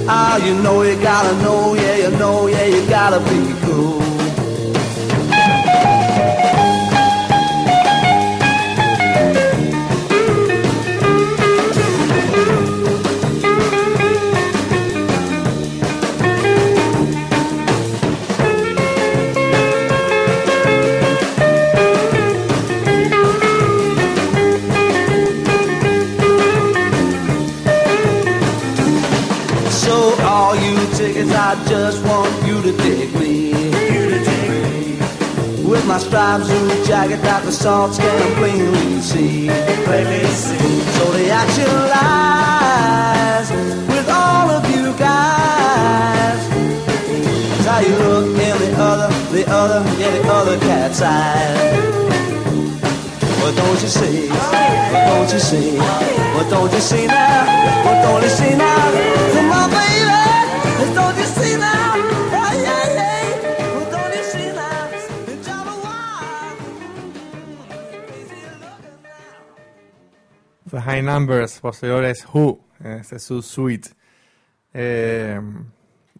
[0.07, 3.48] ah, you know you gotta know, yeah, you know, yeah, you gotta be
[36.29, 39.49] My striped suit jacket that the salt can plainly see.
[39.85, 40.79] Plainly see.
[40.93, 43.49] So the action lies
[43.89, 46.41] with all of you guys.
[47.57, 51.73] It's how you look in the other, the other, yeah, the other cat's eyes.
[53.41, 54.29] What don't you see?
[54.29, 55.77] What don't you see?
[55.79, 57.85] What don't you see now?
[57.85, 59.33] What don't you see now?
[59.33, 59.98] Come on, baby.
[71.01, 73.89] Numbers, Who, este es su suite.
[74.73, 75.39] Eh,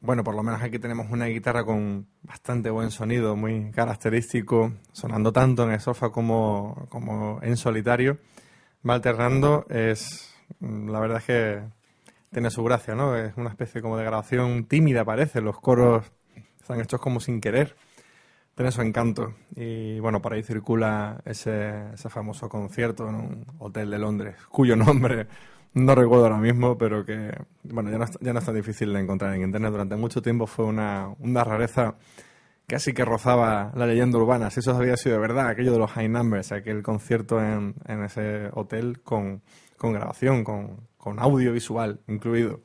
[0.02, 5.34] bueno, por lo menos aquí tenemos una guitarra con bastante buen sonido, muy característico, sonando
[5.34, 8.18] tanto en el sofá como, como en solitario.
[8.88, 11.62] Va alternando, es, la verdad es que
[12.32, 13.18] tiene su gracia, ¿no?
[13.18, 15.42] Es una especie como de grabación tímida, parece.
[15.42, 16.12] Los coros
[16.60, 17.76] están hechos como sin querer.
[18.60, 19.36] Tiene su encanto.
[19.56, 24.76] Y bueno, por ahí circula ese, ese famoso concierto en un hotel de Londres, cuyo
[24.76, 25.28] nombre
[25.74, 27.32] no recuerdo ahora mismo, pero que
[27.64, 29.72] bueno, ya no, ya no es tan difícil de encontrar en internet.
[29.72, 31.96] Durante mucho tiempo fue una, una rareza
[32.68, 34.50] casi que rozaba la leyenda urbana.
[34.50, 38.04] Si eso había sido de verdad, aquello de los High Numbers, aquel concierto en, en
[38.04, 39.42] ese hotel con,
[39.78, 42.60] con grabación, con, con audiovisual incluido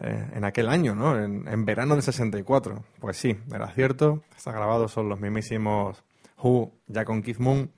[0.00, 1.18] eh, en aquel año, ¿no?
[1.18, 2.84] En, verano del 64.
[3.00, 4.22] Pues sí, era cierto.
[4.36, 6.04] Está grabado, son los mismísimos
[6.42, 7.70] Who, ya con Keith Moon.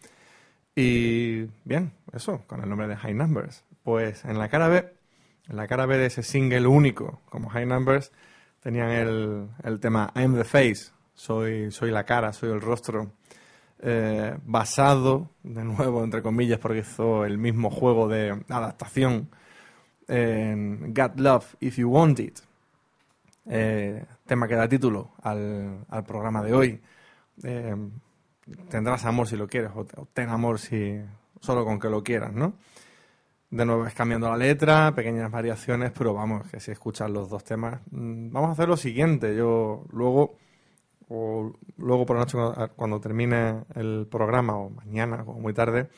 [0.75, 3.65] Y bien, eso, con el nombre de High Numbers.
[3.83, 4.93] Pues en la cara B,
[5.49, 8.13] en la cara B de ese single único como High Numbers,
[8.61, 13.13] tenían el, el tema I'm the Face, soy, soy la cara, soy el rostro,
[13.83, 19.31] eh, basado, de nuevo, entre comillas, porque hizo el mismo juego de adaptación
[20.11, 22.39] en Got Love If You Want It,
[23.47, 26.81] eh, tema que da título al, al programa de hoy.
[27.43, 27.77] Eh,
[28.69, 31.01] tendrás amor si lo quieres, o, ten amor si
[31.41, 32.55] solo con que lo quieras, ¿no?
[33.51, 37.43] De nuevo es cambiando la letra, pequeñas variaciones, pero vamos, que si escuchas los dos
[37.45, 39.35] temas, mm, vamos a hacer lo siguiente.
[39.37, 40.37] Yo luego,
[41.09, 42.39] o luego por la noche
[42.77, 45.89] cuando termine el programa, o mañana, o muy tarde,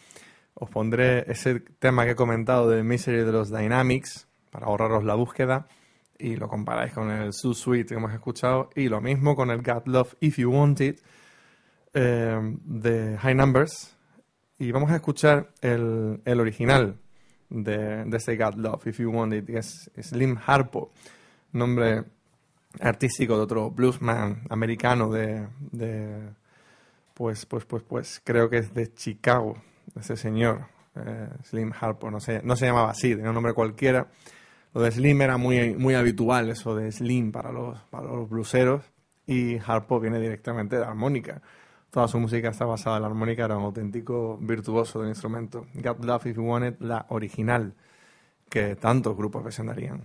[0.55, 5.15] os pondré ese tema que he comentado de Misery de los Dynamics, para ahorraros la
[5.15, 5.67] búsqueda,
[6.23, 9.61] y lo comparáis con el So Sweet que hemos escuchado y lo mismo con el
[9.63, 11.01] God Love If You Want It
[11.95, 13.97] eh, de High Numbers
[14.59, 16.97] y vamos a escuchar el, el original
[17.51, 20.93] de, de ese God Love If You Want It que es Slim Harpo
[21.51, 22.05] nombre
[22.81, 26.31] artístico de otro bluesman americano de, de
[27.15, 29.57] pues pues pues pues creo que es de Chicago
[29.99, 34.09] ese señor eh, Slim Harpo no se, no se llamaba así tenía un nombre cualquiera
[34.75, 38.83] lo de Slim era muy, muy habitual, eso de Slim para los, para los bluseros,
[39.27, 41.43] y Harpo viene directamente de la armónica.
[41.91, 45.67] Toda su música está basada en la armónica, era un auténtico virtuoso del instrumento.
[45.75, 47.75] God Love If You Want It, la original,
[48.49, 50.05] que tantos grupos presentarían.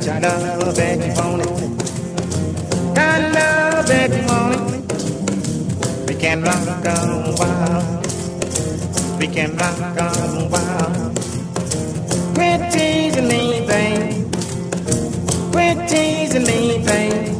[0.00, 2.94] Got your love that you want it.
[2.94, 6.08] Got love that you want it.
[6.08, 8.06] We can rock on wild.
[9.18, 11.16] We can rock on wild.
[12.34, 14.32] Quit teasing me, babe.
[15.52, 17.36] Quit teasing me, babe.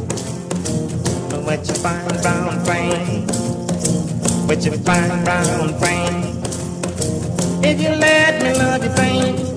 [1.43, 3.27] What you find round frame?
[4.47, 6.43] What you find round frame?
[7.63, 9.50] If you let me love you, babe,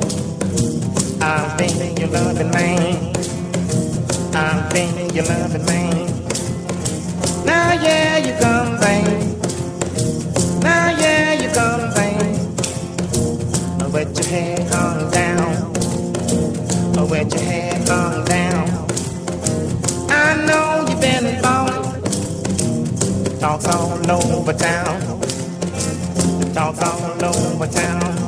[1.24, 1.66] I'll be
[2.00, 3.14] your loving man.
[4.34, 6.06] I'll be your loving man.
[7.46, 9.42] Now yeah, you come, babe.
[10.62, 11.92] Now yeah, you come.
[13.80, 15.72] Oh, With your head on down.
[17.10, 18.68] With your head on down.
[20.10, 22.02] I know you've been falling.
[23.40, 25.20] Talk's all over town.
[26.54, 28.23] Talk's all over town.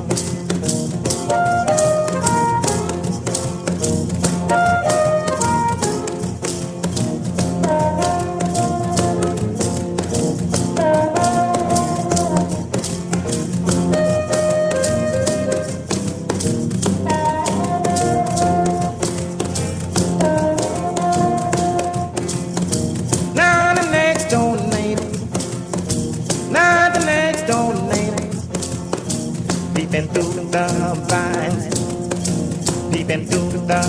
[33.66, 33.82] Don't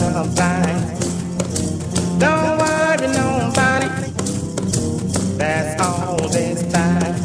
[2.57, 3.89] worry nobody,
[5.38, 7.15] that's all this time,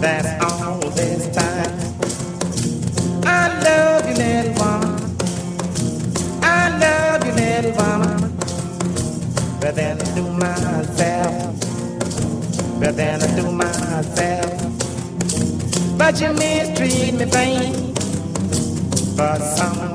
[0.00, 1.72] that's all this time.
[3.24, 5.16] I love you, little woman,
[6.42, 8.36] I love you, little woman.
[9.60, 11.60] Better than I do myself,
[12.80, 14.50] better than I do myself.
[15.96, 17.96] But you mistreat me, babe,
[19.16, 19.91] for someone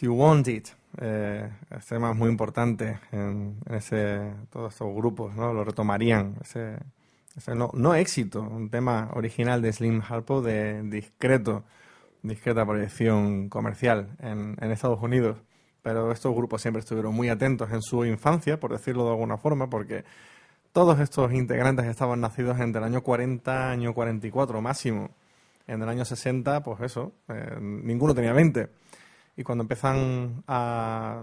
[0.00, 0.68] You Want It.
[1.00, 5.52] Eh, este tema es muy importante en, ese, todos estos grupos, ¿no?
[5.52, 6.36] Lo retomarían.
[6.40, 6.78] Ese,
[7.36, 11.64] ese no, no éxito, un tema original de Slim Harpo de discreto,
[12.22, 15.38] discreta proyección comercial en, en Estados Unidos.
[15.82, 19.70] Pero estos grupos siempre estuvieron muy atentos en su infancia, por decirlo de alguna forma,
[19.70, 20.04] porque
[20.72, 25.10] todos estos integrantes estaban nacidos entre el año 40, año 44 máximo.
[25.66, 28.68] En el año 60, pues eso, eh, ninguno tenía 20.
[29.38, 31.22] Y cuando empiezan a,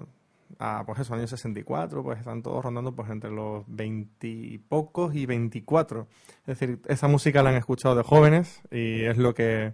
[0.57, 6.07] a, pues eso, año 64, pues están todos rondando pues entre los 20 y 24.
[6.47, 9.74] Es decir, esa música la han escuchado de jóvenes y es lo que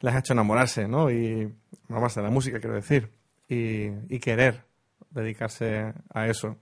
[0.00, 1.12] les ha hecho enamorarse, ¿no?
[1.12, 1.54] Y
[1.88, 3.12] enamorarse de la música, quiero decir,
[3.48, 4.64] y, y querer
[5.10, 6.56] dedicarse a eso.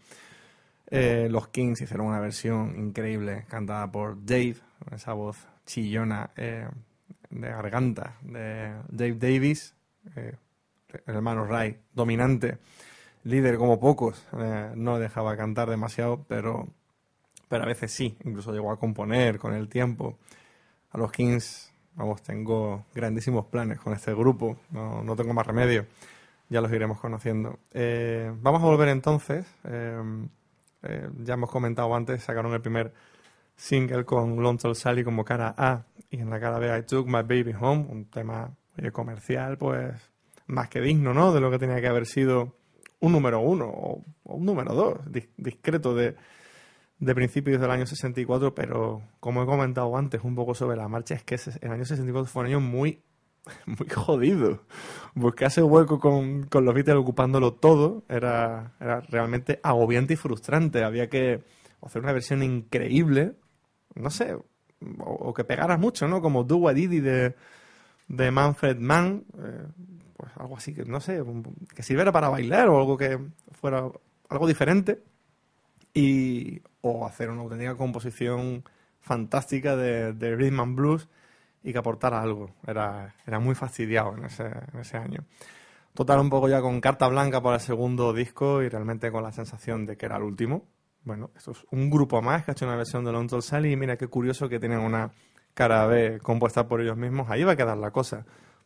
[0.90, 4.56] Eh, los Kings hicieron una versión increíble cantada por Dave,
[4.94, 6.68] esa voz chillona eh,
[7.30, 9.74] de garganta de Dave Davis,
[10.16, 10.36] eh,
[11.06, 12.58] el hermano Ray, dominante,
[13.24, 16.68] líder como pocos, eh, no dejaba cantar demasiado, pero,
[17.48, 20.18] pero a veces sí, incluso llegó a componer con el tiempo.
[20.90, 25.86] A los Kings, vamos, tengo grandísimos planes con este grupo, no, no tengo más remedio,
[26.48, 27.58] ya los iremos conociendo.
[27.72, 29.98] Eh, vamos a volver entonces, eh,
[31.18, 32.92] ya hemos comentado antes, sacaron el primer
[33.56, 37.06] single con Lone Tall Sally como cara A y en la cara B I Took
[37.06, 39.94] My Baby Home, un tema oye, comercial, pues
[40.46, 41.32] más que digno, ¿no?
[41.32, 42.56] De lo que tenía que haber sido
[43.00, 46.16] un número uno o, o un número dos, dis- discreto de,
[46.98, 51.14] de principios del año 64, pero como he comentado antes un poco sobre la marcha,
[51.14, 53.02] es que el año 64 fue un año muy,
[53.66, 54.62] muy jodido.
[55.14, 60.82] Buscarse hueco con, con los Beatles ocupándolo todo era, era realmente agobiante y frustrante.
[60.84, 61.42] Había que
[61.82, 63.34] hacer una versión increíble,
[63.94, 64.36] no sé,
[64.98, 66.20] o, que pegara mucho, ¿no?
[66.20, 67.34] Como Do What Diddy de,
[68.08, 69.66] de Manfred Mann, eh,
[70.24, 71.22] pues algo así que, no sé,
[71.74, 73.18] que sirviera para bailar o algo que
[73.52, 73.84] fuera
[74.30, 75.02] algo diferente
[75.92, 78.64] y o hacer una auténtica composición
[79.00, 81.08] fantástica de, de rhythm and blues
[81.62, 82.54] y que aportara algo.
[82.66, 85.24] Era, era muy fastidiado en ese, en ese año.
[85.92, 89.32] Total, un poco ya con carta blanca para el segundo disco y realmente con la
[89.32, 90.66] sensación de que era el último.
[91.02, 93.72] Bueno, esto es un grupo más que ha hecho una versión de Long Tall Sally
[93.72, 95.12] y mira qué curioso que tienen una
[95.52, 97.30] cara B compuesta por ellos mismos.
[97.30, 98.24] Ahí va a quedar la cosa.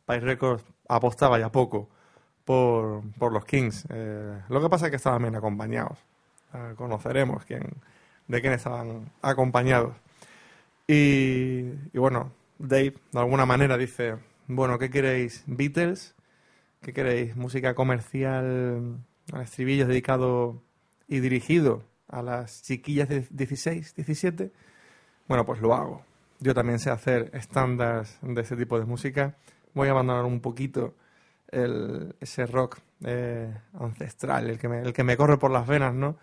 [0.09, 1.91] Pie Records apostaba ya poco
[2.45, 3.87] por, por los Kings.
[3.91, 5.99] Eh, lo que pasa es que estaban bien acompañados.
[6.55, 7.75] Eh, conoceremos quién,
[8.27, 9.95] de quién estaban acompañados.
[10.87, 15.45] Y, bueno, Dave de alguna manera dice, bueno, ¿qué queréis?
[15.47, 16.15] ¿Beatles?
[16.81, 17.37] ¿Qué queréis?
[17.37, 18.97] ¿Música comercial
[19.33, 20.63] al estribillo dedicado
[21.07, 24.51] y dirigido a las chiquillas de 16, 17?
[25.27, 26.03] Bueno, pues lo hago.
[26.41, 29.37] Yo también sé hacer estándares de ese tipo de música.
[29.79, 30.97] Voy a abandonar un poquito
[31.53, 36.19] ese rock eh, ancestral, el que, me, el que me corre por las venas, ¿no?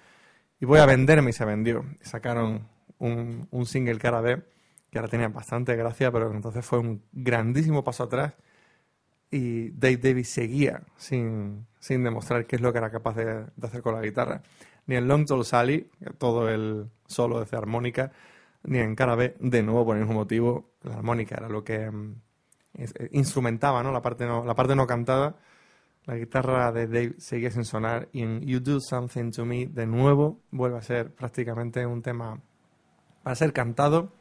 [0.60, 1.86] Y voy a venderme y se vendió.
[2.01, 2.68] Sacaron
[2.99, 4.43] un, un single cara B
[4.91, 8.34] que ahora tenía bastante gracia, pero entonces fue un grandísimo paso atrás
[9.32, 13.82] y Dave Davis seguía sin, sin demostrar qué es lo que era capaz de, hacer
[13.82, 14.41] con la guitarra.
[14.86, 18.12] Ni en Long Tall Sally, todo el solo de armónica,
[18.64, 21.89] ni en cara B, de nuevo por el mismo motivo, la armónica era lo que
[21.89, 22.16] mm,
[23.11, 23.91] instrumentaba, ¿no?
[23.91, 25.36] La parte no, la parte no cantada.
[26.05, 29.88] La guitarra de Dave seguía sin sonar y en You Do Something to Me de
[29.88, 32.39] nuevo vuelve a ser prácticamente un tema
[33.23, 34.11] para ser cantado,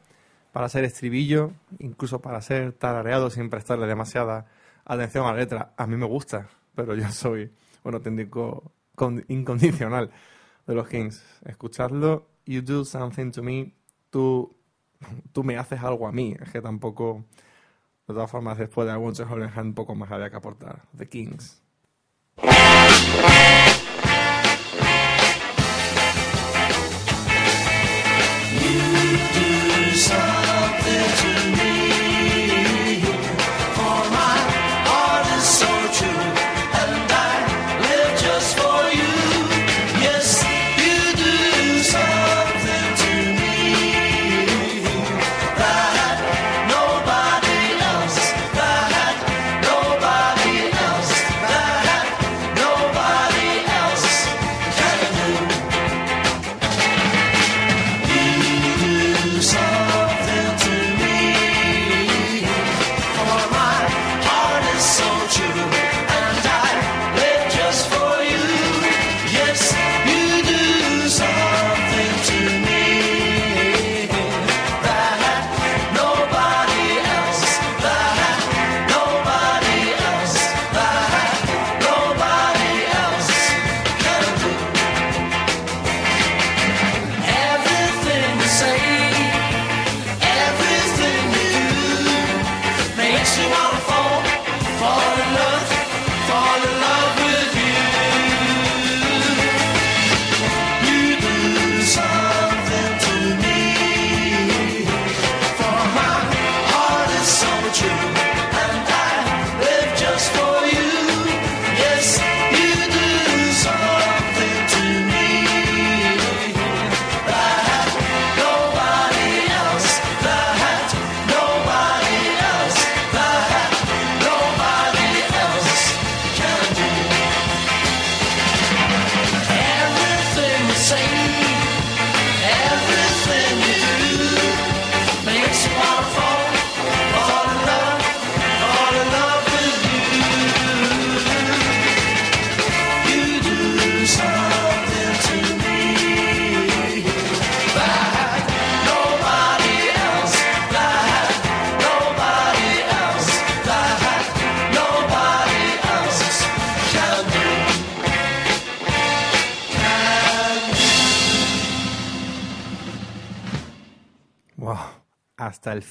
[0.51, 4.47] para ser estribillo, incluso para ser tarareado sin prestarle demasiada
[4.83, 5.73] atención a la letra.
[5.77, 7.51] A mí me gusta, pero yo soy
[7.83, 10.09] un auténtico con- incondicional
[10.65, 11.23] de los Kings.
[11.45, 13.73] Escuchadlo, You Do Something to Me,
[14.09, 14.55] tú,
[15.31, 16.35] tú me haces algo a mí.
[16.41, 17.25] Es que tampoco,
[18.07, 20.83] de todas formas, después de Your Hand, poco más había que aportar.
[20.97, 21.61] The Kings.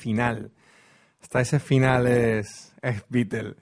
[0.04, 0.52] Final.
[1.22, 3.54] Hasta ese final es, es Beatle.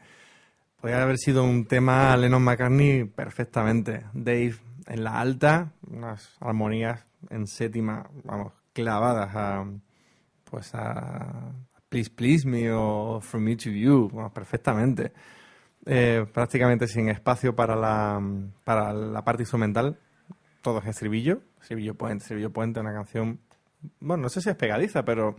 [0.80, 4.06] podría haber sido un tema Lennon McCartney perfectamente.
[4.12, 4.56] Dave
[4.88, 9.64] en la alta, unas armonías en séptima, vamos, clavadas a,
[10.50, 11.52] pues a
[11.88, 15.12] Please Please Me o From Me to You, vamos, perfectamente.
[15.86, 18.20] Eh, prácticamente sin espacio para la,
[18.64, 20.00] para la parte instrumental,
[20.62, 23.38] todo es estribillo, estribillo puente, estribillo puente, una canción,
[24.00, 25.36] bueno, no sé si es pegadiza, pero...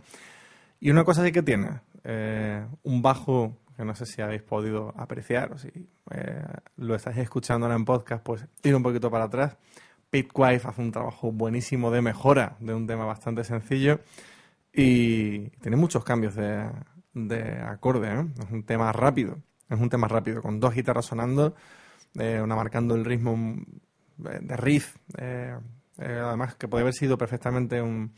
[0.80, 4.94] Y una cosa sí que tiene, eh, un bajo que no sé si habéis podido
[4.96, 5.68] apreciar o si
[6.10, 6.44] eh,
[6.76, 9.56] lo estáis escuchando ahora en podcast, pues ir un poquito para atrás.
[10.10, 14.00] Pete Wife hace un trabajo buenísimo de mejora de un tema bastante sencillo
[14.72, 16.70] y tiene muchos cambios de,
[17.14, 18.12] de acorde.
[18.12, 18.26] ¿eh?
[18.44, 21.56] Es un tema rápido, es un tema rápido, con dos guitarras sonando,
[22.16, 23.56] eh, una marcando el ritmo
[24.24, 24.96] eh, de riff.
[25.18, 25.56] eh,
[25.98, 28.14] eh, además, que puede haber sido perfectamente un,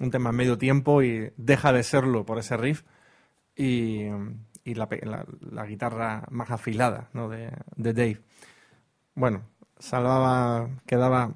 [0.00, 2.82] un tema medio tiempo y deja de serlo por ese riff
[3.56, 4.02] y,
[4.64, 4.88] y la,
[5.50, 7.28] la- guitarra más afilada ¿no?
[7.28, 8.20] de, de Dave.
[9.14, 9.42] Bueno,
[9.78, 11.34] salvaba, quedaba,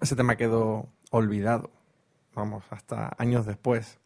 [0.00, 1.70] ese tema quedó olvidado,
[2.34, 3.98] vamos, hasta años después.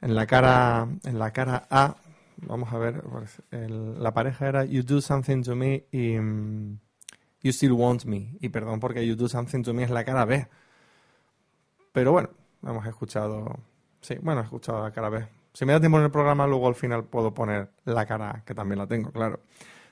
[0.00, 1.96] En la cara, en la cara A,
[2.36, 6.78] vamos a ver, pues, la pareja era You Do Something to Me y mm,
[7.42, 8.36] You Still Want Me.
[8.40, 10.46] Y perdón porque You Do Something to Me es la cara B.
[11.92, 12.30] Pero bueno,
[12.62, 13.58] hemos escuchado,
[14.00, 15.26] sí, bueno, he escuchado la cara B.
[15.52, 18.54] Si me da tiempo en el programa, luego al final puedo poner la cara que
[18.54, 19.40] también la tengo, claro.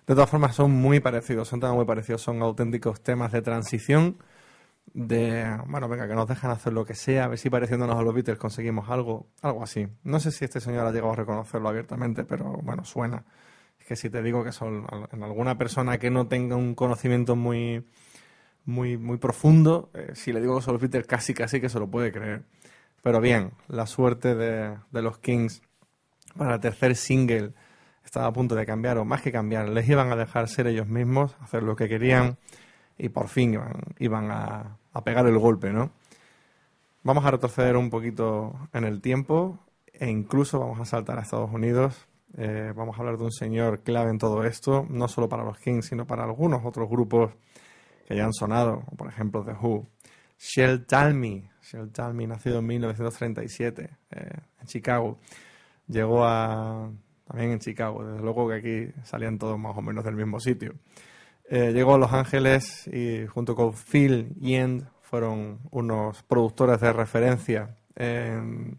[0.06, 4.18] De todas formas, son muy parecidos, son temas muy parecidos, son auténticos temas de transición,
[4.94, 8.02] de, bueno, venga, que nos dejan hacer lo que sea, a ver si pareciéndonos a
[8.02, 9.88] los Beatles conseguimos algo, algo así.
[10.04, 13.24] No sé si este señor ha llegado a reconocerlo abiertamente, pero bueno, suena.
[13.80, 17.34] Es que si te digo que son en alguna persona que no tenga un conocimiento
[17.34, 17.84] muy,
[18.66, 22.12] muy, muy profundo, eh, si le digo los Beatles, casi, casi que se lo puede
[22.12, 22.44] creer.
[23.02, 25.62] Pero bien, la suerte de, de los Kings
[26.36, 27.52] para el tercer single
[28.04, 30.86] estaba a punto de cambiar, o más que cambiar, les iban a dejar ser ellos
[30.86, 32.36] mismos, hacer lo que querían,
[32.98, 35.90] y por fin iban, iban a, a pegar el golpe, ¿no?
[37.02, 39.60] Vamos a retroceder un poquito en el tiempo
[39.92, 42.08] e incluso vamos a saltar a Estados Unidos.
[42.36, 45.58] Eh, vamos a hablar de un señor clave en todo esto, no solo para los
[45.58, 47.32] Kings, sino para algunos otros grupos
[48.06, 49.86] que ya han sonado, por ejemplo The Who.
[50.38, 54.30] Shell Talmy, Shell Talmy, nacido en 1937 eh,
[54.60, 55.18] en Chicago,
[55.88, 56.90] llegó a
[57.26, 60.74] también en Chicago, desde luego que aquí salían todos más o menos del mismo sitio.
[61.48, 67.76] Eh, llegó a Los Ángeles y junto con Phil Yend fueron unos productores de referencia
[67.94, 68.78] en,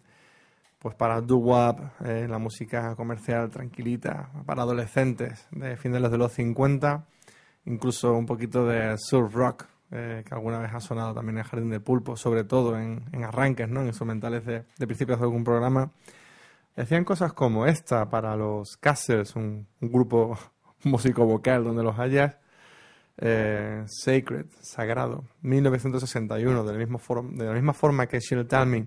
[0.79, 7.05] pues para doo-wop, eh, la música comercial tranquilita, para adolescentes de finales de los 50,
[7.67, 11.69] incluso un poquito de surf rock, eh, que alguna vez ha sonado también en Jardín
[11.69, 13.81] de Pulpo, sobre todo en, en arranques, ¿no?
[13.81, 15.91] en instrumentales de, de principios de algún programa.
[16.75, 20.37] Hacían cosas como esta para los Castles, un, grupo
[20.83, 22.35] músico vocal donde los hayas.
[23.19, 26.99] Eh, Sacred, Sagrado, 1961, de la, misma
[27.31, 28.85] de la misma forma que She'll Tell Me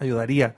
[0.00, 0.56] ayudaría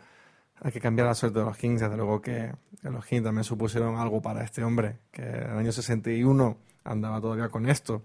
[0.61, 1.83] a que cambiara la suerte de los Kings.
[1.83, 2.51] Desde luego que
[2.83, 7.49] los Kings también supusieron algo para este hombre, que en el año 61 andaba todavía
[7.49, 8.03] con esto.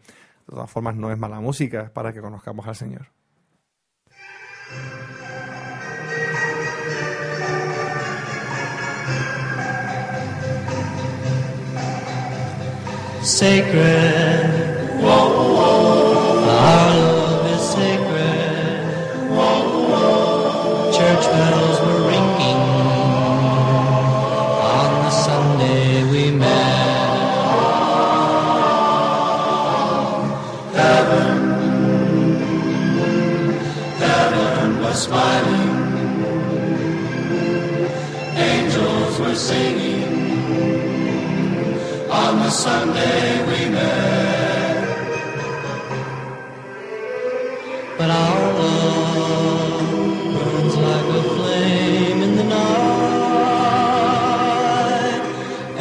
[0.47, 3.07] De todas formas, no es mala música, para que conozcamos al Señor.
[35.03, 35.71] Smiling.
[38.51, 40.03] Angels were singing
[42.09, 44.87] on the Sunday we met.
[47.97, 49.81] But our love
[50.35, 53.33] burns like a flame in the night,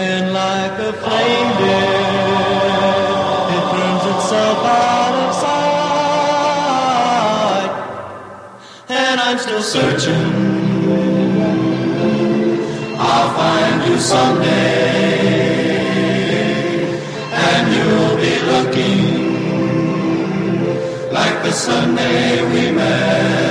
[0.08, 1.41] and like a flame,
[9.62, 10.14] searching.
[12.98, 15.22] I'll find you someday
[17.32, 19.22] and you'll be looking
[21.12, 23.41] like the Sunday we met.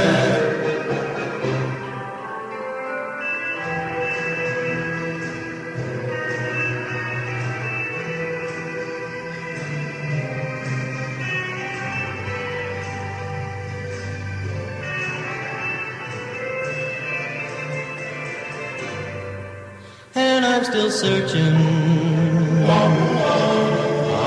[20.91, 21.55] searching.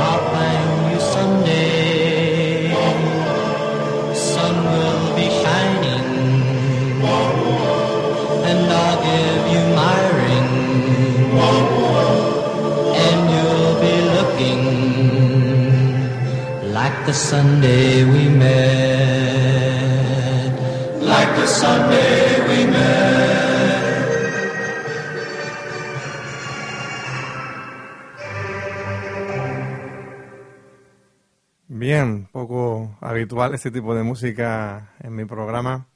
[0.00, 2.72] I'll find you someday.
[4.14, 6.08] Sun will be shining,
[8.50, 10.52] and I'll give you my ring,
[13.06, 14.62] and you'll be looking
[16.72, 19.72] like the Sunday we met,
[21.12, 22.03] like the Sunday.
[33.24, 35.86] Habitual este tipo de música en mi programa,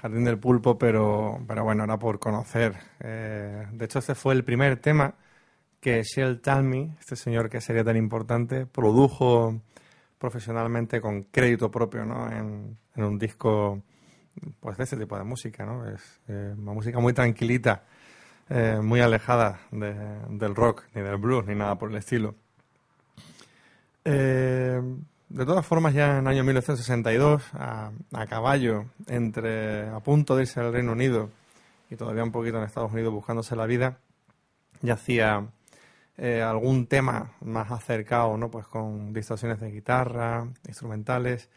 [0.00, 2.74] Jardín del Pulpo, pero, pero bueno, era por conocer.
[3.00, 5.14] Eh, de hecho, este fue el primer tema
[5.78, 9.60] que Shell Talmy, este señor que sería tan importante, produjo
[10.18, 12.32] profesionalmente con crédito propio, ¿no?
[12.32, 13.82] En, un disco,
[14.60, 15.86] pues de ese tipo de música, ¿no?
[15.86, 17.82] Es eh, una música muy tranquilita,
[18.48, 19.94] eh, muy alejada de-
[20.30, 22.34] del rock, ni del blues, ni nada por el estilo.
[24.06, 24.80] Eh,
[25.34, 30.42] de todas formas, ya en el año 1962, a, a caballo, entre a punto de
[30.42, 31.28] irse al Reino Unido
[31.90, 33.98] y todavía un poquito en Estados Unidos buscándose la vida,
[34.80, 35.48] ya hacía
[36.18, 38.48] eh, algún tema más acercado, ¿no?
[38.48, 41.50] Pues con distorsiones de guitarra, instrumentales,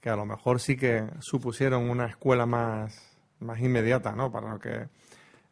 [0.00, 2.98] que a lo mejor sí que supusieron una escuela más,
[3.40, 4.32] más inmediata, ¿no?
[4.32, 4.72] Para lo que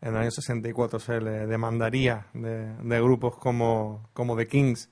[0.01, 4.89] en el año 64 se le demandaría de, de grupos como, como The Kings,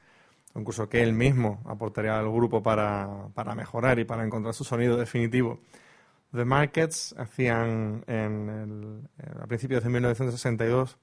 [0.54, 4.96] incluso que él mismo aportaría al grupo para, para mejorar y para encontrar su sonido
[4.96, 5.60] definitivo.
[6.32, 9.02] The Markets hacían eh,
[9.40, 10.98] a principios de 1962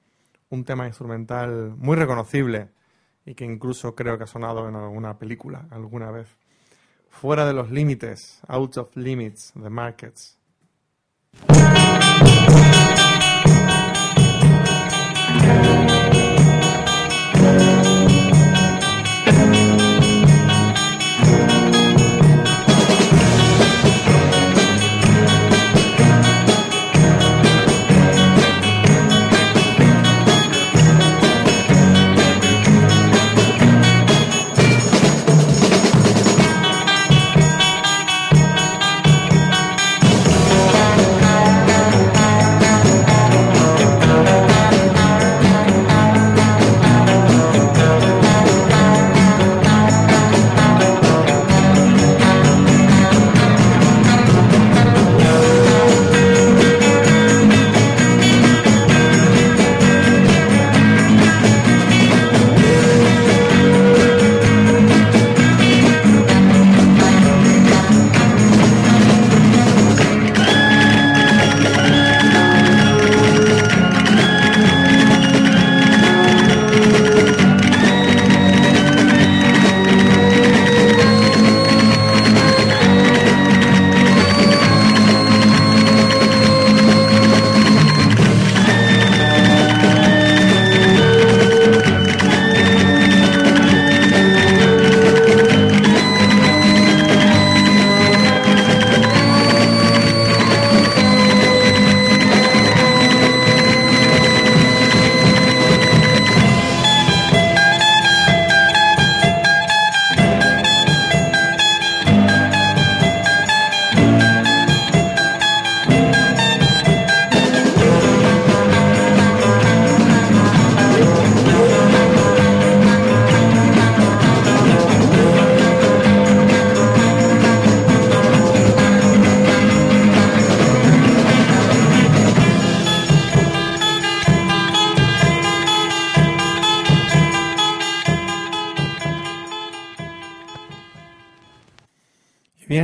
[0.50, 2.68] un tema instrumental muy reconocible
[3.24, 6.28] y que incluso creo que ha sonado en alguna película alguna vez.
[7.08, 10.38] Fuera de los límites, out of limits, The Markets.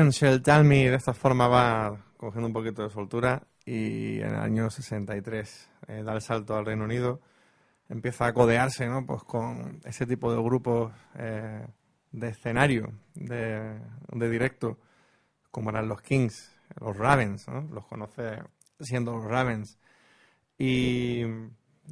[0.09, 4.70] Bien, Shell de esta forma va cogiendo un poquito de soltura y en el año
[4.70, 7.20] 63 eh, da el salto al Reino Unido,
[7.90, 9.04] empieza a codearse ¿no?
[9.04, 11.66] pues con ese tipo de grupos eh,
[12.11, 13.82] de escenario, de,
[14.14, 14.78] directo,
[15.50, 17.68] como eran los Kings, los Ravens, ¿no?
[17.70, 18.42] los conoce
[18.80, 19.78] siendo los Ravens,
[20.56, 21.22] y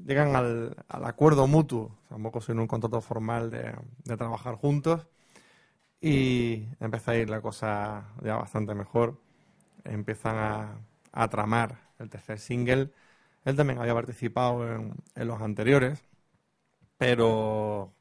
[0.06, 5.06] llegan al, acuerdo mutuo, tampoco sin un contrato formal de trabajar juntos,
[6.00, 9.20] y empieza a ir la cosa ya bastante mejor.
[9.84, 10.80] Empiezan a,
[11.12, 12.90] a tramar el tercer single.
[13.44, 16.04] Él también había participado en, en los anteriores,
[16.98, 17.94] pero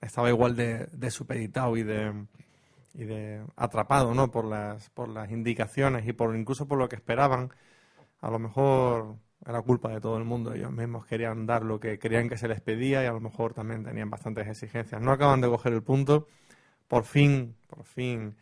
[0.00, 2.26] estaba igual de, de supeditado y de,
[2.94, 4.30] y de atrapado ¿no?
[4.30, 7.50] por, las, por las indicaciones y por incluso por lo que esperaban.
[8.20, 9.16] A lo mejor
[9.46, 10.54] era culpa de todo el mundo.
[10.54, 13.54] Ellos mismos querían dar lo que querían que se les pedía y a lo mejor
[13.54, 15.00] también tenían bastantes exigencias.
[15.02, 16.28] No acaban de coger el punto
[16.88, 18.36] por fin, por fin,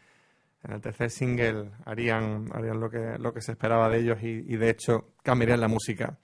[0.64, 4.56] en el tercer single harían, harían lo, que, lo que se esperaba de ellos y,
[4.56, 6.18] de hecho cambiarían la música.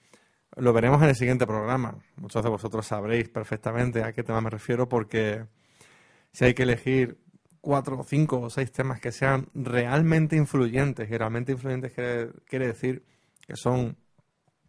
[0.56, 1.98] Lo veremos en el siguiente programa.
[2.16, 5.46] Muchos de vosotros sabréis perfectamente a qué tema me refiero porque
[6.32, 7.18] si hay que elegir
[7.60, 13.04] cuatro, cinco o seis temas que sean realmente influyentes, y realmente influyentes quiere, quiere decir
[13.46, 13.96] que son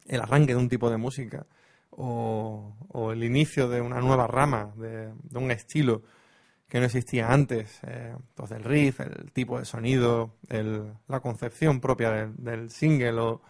[0.08, 1.45] el arranque de un tipo de música
[1.91, 6.04] o, o el inicio de una nueva rama, de, de un estilo
[6.72, 11.82] que no existía antes, eh, pues el riff, el tipo de sonido, el- la concepción
[11.82, 13.43] propia del, del single o,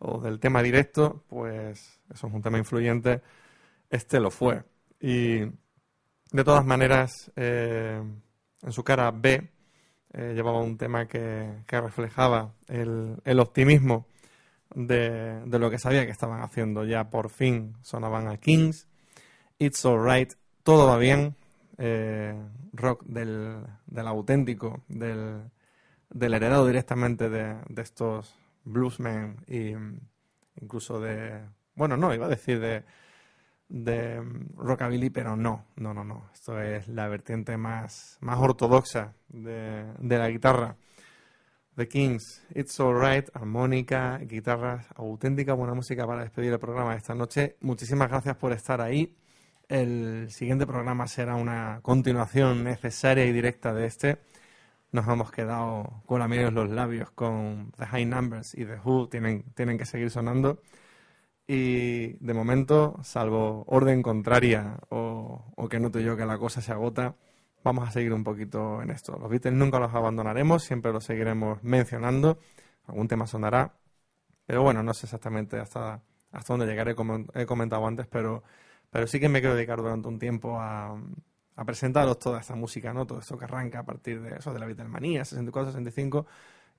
[0.00, 3.22] o del tema directo, pues eso es un tema influyente,
[3.90, 4.64] este lo fue.
[5.00, 8.02] Y de todas maneras, eh,
[8.62, 9.50] en su cara B
[10.14, 14.06] eh, llevaba un tema que, que reflejaba el, el optimismo
[14.74, 16.84] de, de lo que sabía que estaban haciendo.
[16.84, 18.88] Ya por fin sonaban a Kings,
[19.58, 21.36] It's Alright, todo va bien,
[21.78, 22.34] eh,
[22.72, 25.42] rock del, del auténtico, del,
[26.10, 30.00] del heredado directamente de, de estos bluesmen y mm,
[30.62, 31.40] incluso de,
[31.74, 32.84] bueno, no, iba a decir de,
[33.68, 36.30] de mm, rockabilly, pero no, no, no, no.
[36.32, 40.76] Esto es la vertiente más, más ortodoxa de, de la guitarra.
[41.76, 47.14] The Kings, It's Alright, armónica, guitarras, auténtica buena música para despedir el programa de esta
[47.14, 47.56] noche.
[47.60, 49.14] Muchísimas gracias por estar ahí.
[49.68, 54.18] El siguiente programa será una continuación necesaria y directa de este.
[54.92, 59.08] Nos hemos quedado con en los labios con The High Numbers y The Who.
[59.08, 60.62] Tienen, tienen que seguir sonando.
[61.48, 66.72] Y de momento, salvo orden contraria o, o que note yo que la cosa se
[66.72, 67.16] agota,
[67.64, 69.18] vamos a seguir un poquito en esto.
[69.18, 72.38] Los Beatles nunca los abandonaremos, siempre los seguiremos mencionando.
[72.86, 73.74] Algún tema sonará,
[74.46, 78.44] pero bueno, no sé exactamente hasta, hasta dónde llegaré, como he comentado antes, pero,
[78.90, 80.98] pero sí que me quiero dedicar durante un tiempo a,
[81.56, 83.06] a presentaros toda esta música, ¿no?
[83.06, 86.26] Todo esto que arranca a partir de eso, de la Beatlemanía, 64, 65,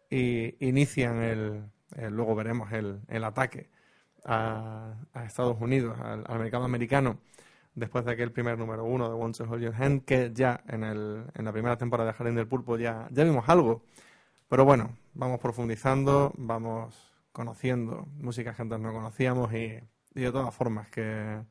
[0.10, 1.64] y inician el,
[1.96, 3.70] el- luego veremos el, el ataque
[4.26, 7.20] a, a Estados Unidos, al, al mercado americano,
[7.76, 10.84] después de aquel primer número uno de Want to Hold Your Hand, que ya en,
[10.84, 13.84] el, en la primera temporada de Jardín del Pulpo ya, ya vimos algo.
[14.50, 19.80] Pero bueno, vamos profundizando, vamos conociendo música que antes no conocíamos y,
[20.16, 21.42] y de todas formas que,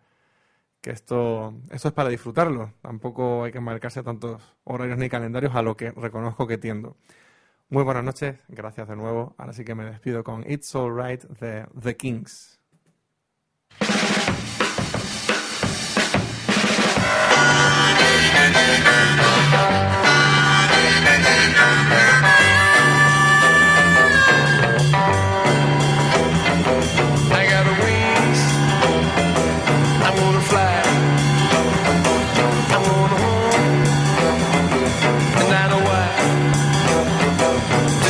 [0.86, 2.72] que esto, esto es para disfrutarlo.
[2.80, 6.96] Tampoco hay que marcarse tantos horarios ni calendarios a lo que reconozco que tiendo.
[7.70, 9.34] Muy buenas noches, gracias de nuevo.
[9.36, 12.60] Ahora sí que me despido con It's Alright de The Kings.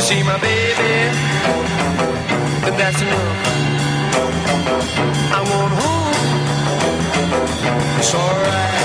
[0.07, 0.93] See my baby.
[2.65, 3.39] And that's enough.
[5.35, 6.13] I'm going home.
[7.99, 8.76] It's alright.